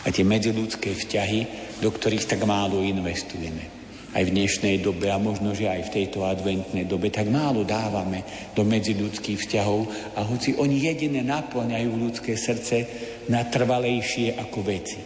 a 0.00 0.08
tie 0.08 0.24
medziludské 0.24 0.96
vzťahy, 0.96 1.40
do 1.84 1.92
ktorých 1.92 2.24
tak 2.24 2.40
málo 2.48 2.80
investujeme. 2.80 3.80
Aj 4.10 4.26
v 4.26 4.34
dnešnej 4.34 4.82
dobe 4.82 5.06
a 5.06 5.22
možno, 5.22 5.54
že 5.54 5.70
aj 5.70 5.86
v 5.86 5.94
tejto 6.02 6.26
adventnej 6.26 6.82
dobe 6.82 7.14
tak 7.14 7.30
málo 7.30 7.62
dávame 7.62 8.26
do 8.58 8.66
medziludských 8.66 9.38
vzťahov 9.38 9.86
a 10.18 10.26
hoci 10.26 10.58
oni 10.58 10.82
jediné 10.82 11.22
naplňajú 11.22 11.90
ľudské 11.94 12.34
srdce 12.34 12.90
natrvalejšie 13.30 14.34
ako 14.34 14.58
veci. 14.66 14.98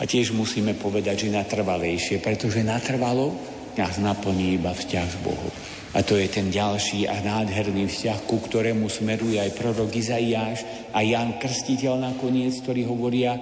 A 0.00 0.06
tiež 0.06 0.32
musíme 0.32 0.78
povedať, 0.78 1.26
že 1.26 1.34
natrvalejšie, 1.34 2.22
pretože 2.22 2.62
natrvalo 2.62 3.34
nás 3.80 3.96
naplní 3.96 4.60
iba 4.60 4.76
vzťah 4.76 5.08
s 5.08 5.16
Bohom. 5.24 5.52
A 5.96 6.04
to 6.04 6.20
je 6.20 6.28
ten 6.28 6.52
ďalší 6.52 7.08
a 7.08 7.18
nádherný 7.18 7.88
vzťah, 7.88 8.28
ku 8.28 8.38
ktorému 8.38 8.86
smeruje 8.86 9.40
aj 9.40 9.56
prorok 9.56 9.90
Izaiáš 9.96 10.62
a 10.92 11.00
Jan 11.00 11.40
Krstiteľ 11.40 11.98
nakoniec, 11.98 12.54
ktorí 12.60 12.84
hovoria, 12.86 13.34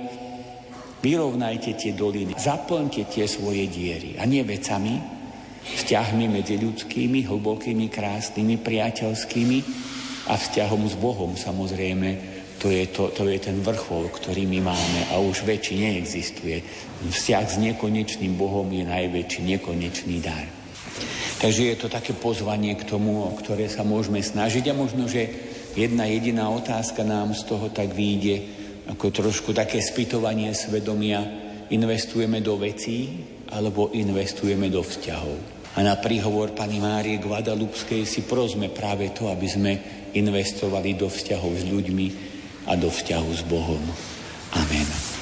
Vyrovnajte 0.99 1.79
tie 1.79 1.95
doliny, 1.95 2.35
zaplňte 2.35 3.07
tie 3.07 3.31
svoje 3.31 3.71
diery 3.71 4.19
a 4.19 4.27
nie 4.27 4.43
vecami, 4.43 4.99
vzťahmi 5.63 6.27
medzi 6.27 6.59
ľudskými, 6.59 7.23
hlbokými, 7.23 7.87
krásnymi, 7.87 8.59
priateľskými 8.59 9.59
a 10.27 10.35
vzťahom 10.35 10.83
s 10.91 10.99
Bohom 10.99 11.39
samozrejme, 11.39 12.38
to 12.59 12.69
je, 12.75 12.91
to, 12.91 13.15
to 13.15 13.23
je 13.31 13.39
ten 13.39 13.63
vrchol, 13.63 14.11
ktorý 14.11 14.43
my 14.51 14.67
máme 14.67 15.01
a 15.15 15.23
už 15.23 15.47
väčší 15.47 15.79
neexistuje. 15.79 16.59
Vzťah 17.07 17.47
s 17.47 17.57
nekonečným 17.63 18.35
Bohom 18.35 18.67
je 18.67 18.83
najväčší 18.83 19.41
nekonečný 19.57 20.19
dar. 20.19 20.47
Takže 21.39 21.71
je 21.71 21.77
to 21.79 21.87
také 21.87 22.19
pozvanie 22.19 22.75
k 22.75 22.83
tomu, 22.83 23.23
o 23.23 23.31
ktoré 23.39 23.71
sa 23.71 23.87
môžeme 23.87 24.19
snažiť 24.19 24.75
a 24.75 24.75
možno, 24.75 25.07
že 25.07 25.31
jedna 25.79 26.11
jediná 26.11 26.51
otázka 26.51 27.07
nám 27.07 27.31
z 27.31 27.47
toho 27.47 27.71
tak 27.71 27.95
vyjde, 27.95 28.43
ako 28.91 29.15
trošku 29.15 29.55
také 29.55 29.79
spytovanie 29.79 30.51
svedomia, 30.51 31.23
investujeme 31.71 32.43
do 32.43 32.59
vecí 32.59 33.23
alebo 33.55 33.95
investujeme 33.95 34.67
do 34.67 34.83
vzťahov. 34.83 35.59
A 35.79 35.87
na 35.87 35.95
príhovor 35.95 36.59
pani 36.59 36.83
Márie 36.83 37.23
Guadalupskej 37.23 38.03
si 38.03 38.27
prosme 38.27 38.67
práve 38.67 39.15
to, 39.15 39.31
aby 39.31 39.47
sme 39.47 39.73
investovali 40.19 40.99
do 40.99 41.07
vzťahov 41.07 41.55
s 41.55 41.65
ľuďmi 41.71 42.07
a 42.69 42.77
do 42.77 42.93
vzťahu 42.93 43.31
s 43.33 43.43
Bohom. 43.49 43.83
Amen. 44.53 45.18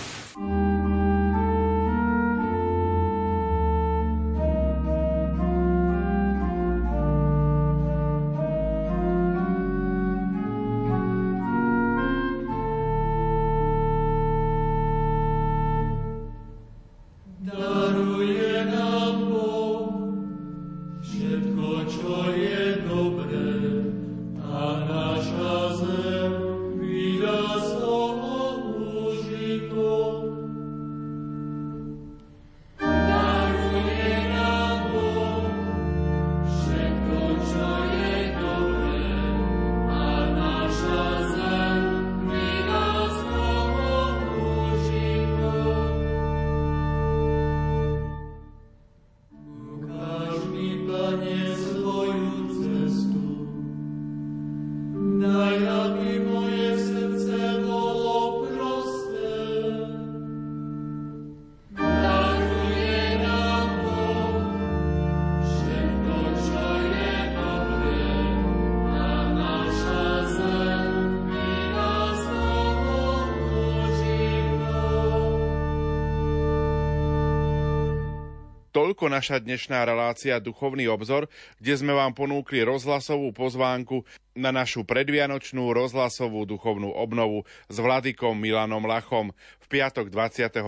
Naša 79.17 79.41
dnešná 79.41 79.89
relácia 79.89 80.37
Duchovný 80.37 80.93
obzor, 80.93 81.33
kde 81.57 81.73
sme 81.73 81.97
vám 81.97 82.13
ponúkli 82.13 82.61
rozhlasovú 82.61 83.33
pozvánku 83.33 84.05
na 84.37 84.53
našu 84.53 84.85
predvianočnú 84.85 85.73
rozhlasovú 85.73 86.45
duchovnú 86.45 86.93
obnovu 86.93 87.49
s 87.73 87.81
Vladikom 87.81 88.37
Milanom 88.37 88.85
Lachom 88.85 89.33
v 89.65 89.67
piatok 89.73 90.13
22. 90.13 90.61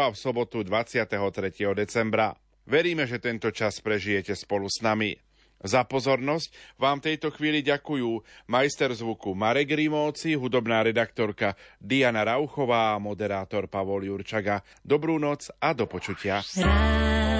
a 0.00 0.08
v 0.08 0.16
sobotu 0.16 0.64
23. 0.64 1.12
decembra. 1.76 2.32
Veríme, 2.64 3.04
že 3.04 3.20
tento 3.20 3.52
čas 3.52 3.84
prežijete 3.84 4.32
spolu 4.32 4.72
s 4.72 4.80
nami. 4.80 5.20
Za 5.60 5.84
pozornosť 5.84 6.80
vám 6.80 7.04
tejto 7.04 7.32
chvíli 7.36 7.60
ďakujú 7.64 8.24
majster 8.48 8.92
zvuku 8.96 9.36
Marek 9.36 9.76
Rimóci, 9.76 10.36
hudobná 10.36 10.80
redaktorka 10.84 11.56
Diana 11.76 12.24
Rauchová 12.24 12.96
a 12.96 13.00
moderátor 13.00 13.68
Pavol 13.68 14.08
Jurčaga. 14.08 14.64
Dobrú 14.80 15.20
noc 15.20 15.52
a 15.60 15.76
do 15.76 15.84
počutia. 15.84 16.40
Rád 16.44 17.33